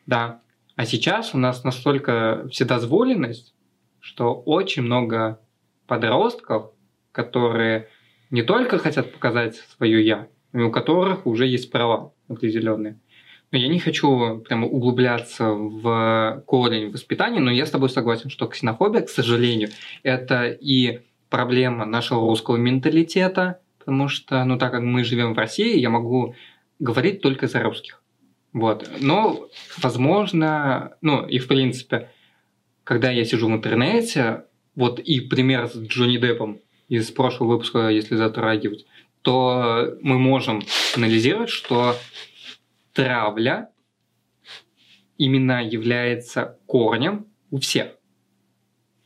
Да. 0.05 0.41
А 0.77 0.85
сейчас 0.85 1.35
у 1.35 1.37
нас 1.37 1.65
настолько 1.65 2.47
вседозволенность, 2.49 3.53
что 3.99 4.33
очень 4.33 4.83
много 4.83 5.41
подростков, 5.87 6.71
которые 7.11 7.89
не 8.29 8.43
только 8.43 8.77
хотят 8.77 9.11
показать 9.11 9.55
свое 9.55 10.05
«я», 10.05 10.29
но 10.53 10.61
и 10.61 10.63
у 10.63 10.71
которых 10.71 11.27
уже 11.27 11.45
есть 11.47 11.69
права 11.69 12.13
определенные. 12.29 12.97
Но 13.51 13.57
я 13.57 13.67
не 13.67 13.79
хочу 13.79 14.39
прямо 14.39 14.67
углубляться 14.67 15.51
в 15.51 16.43
корень 16.47 16.91
воспитания, 16.91 17.41
но 17.41 17.51
я 17.51 17.65
с 17.65 17.71
тобой 17.71 17.89
согласен, 17.89 18.29
что 18.29 18.47
ксенофобия, 18.47 19.01
к 19.01 19.09
сожалению, 19.09 19.69
это 20.01 20.45
и 20.47 21.01
проблема 21.29 21.85
нашего 21.85 22.21
русского 22.21 22.55
менталитета, 22.55 23.59
потому 23.85 24.07
что, 24.07 24.43
ну, 24.45 24.57
так 24.57 24.71
как 24.71 24.81
мы 24.81 25.03
живем 25.03 25.35
в 25.35 25.37
России, 25.37 25.77
я 25.77 25.91
могу 25.91 26.35
говорить 26.79 27.21
только 27.21 27.47
за 27.47 27.61
русских. 27.61 28.01
Вот. 28.51 28.89
Но, 28.99 29.47
возможно, 29.77 30.97
ну, 31.01 31.25
и 31.25 31.37
в 31.37 31.47
принципе, 31.47 32.09
когда 32.83 33.11
я 33.11 33.23
сижу 33.25 33.47
в 33.47 33.51
интернете, 33.51 34.45
вот 34.75 34.99
и 34.99 35.21
пример 35.21 35.67
с 35.67 35.77
Джонни 35.77 36.17
Деппом 36.17 36.59
из 36.89 37.11
прошлого 37.11 37.51
выпуска, 37.51 37.89
если 37.89 38.15
затрагивать, 38.15 38.85
то 39.21 39.95
мы 40.01 40.17
можем 40.17 40.63
анализировать, 40.95 41.49
что 41.49 41.95
травля 42.93 43.69
именно 45.17 45.63
является 45.63 46.57
корнем 46.65 47.27
у 47.51 47.59
всех. 47.59 47.89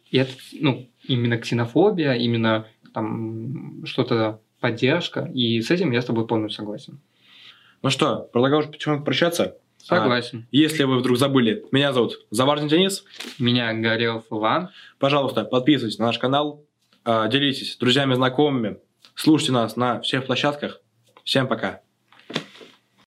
И 0.09 0.17
это, 0.17 0.31
ну, 0.53 0.89
именно 1.03 1.37
ксенофобия, 1.37 2.13
именно 2.13 2.67
там 2.93 3.85
что-то 3.85 4.41
поддержка, 4.59 5.29
и 5.33 5.61
с 5.61 5.71
этим 5.71 5.91
я 5.91 6.01
с 6.01 6.05
тобой 6.05 6.27
полностью 6.27 6.63
согласен. 6.63 6.99
Ну 7.81 7.89
что, 7.89 8.29
предлагаю 8.33 8.59
уже 8.59 8.69
потихоньку 8.69 9.05
прощаться. 9.05 9.57
Согласен. 9.77 10.39
А, 10.43 10.47
если 10.51 10.83
вы 10.83 10.99
вдруг 10.99 11.17
забыли, 11.17 11.65
меня 11.71 11.93
зовут 11.93 12.25
Заварный 12.29 12.67
Денис. 12.67 13.05
Меня 13.39 13.73
Горелов 13.73 14.25
Иван. 14.29 14.69
Пожалуйста, 14.99 15.45
подписывайтесь 15.45 15.99
на 15.99 16.07
наш 16.07 16.19
канал, 16.19 16.63
а, 17.05 17.27
делитесь 17.27 17.73
с 17.73 17.77
друзьями, 17.77 18.13
знакомыми, 18.13 18.77
слушайте 19.15 19.53
нас 19.53 19.75
на 19.75 20.01
всех 20.01 20.25
площадках. 20.25 20.81
Всем 21.23 21.47
пока. 21.47 21.81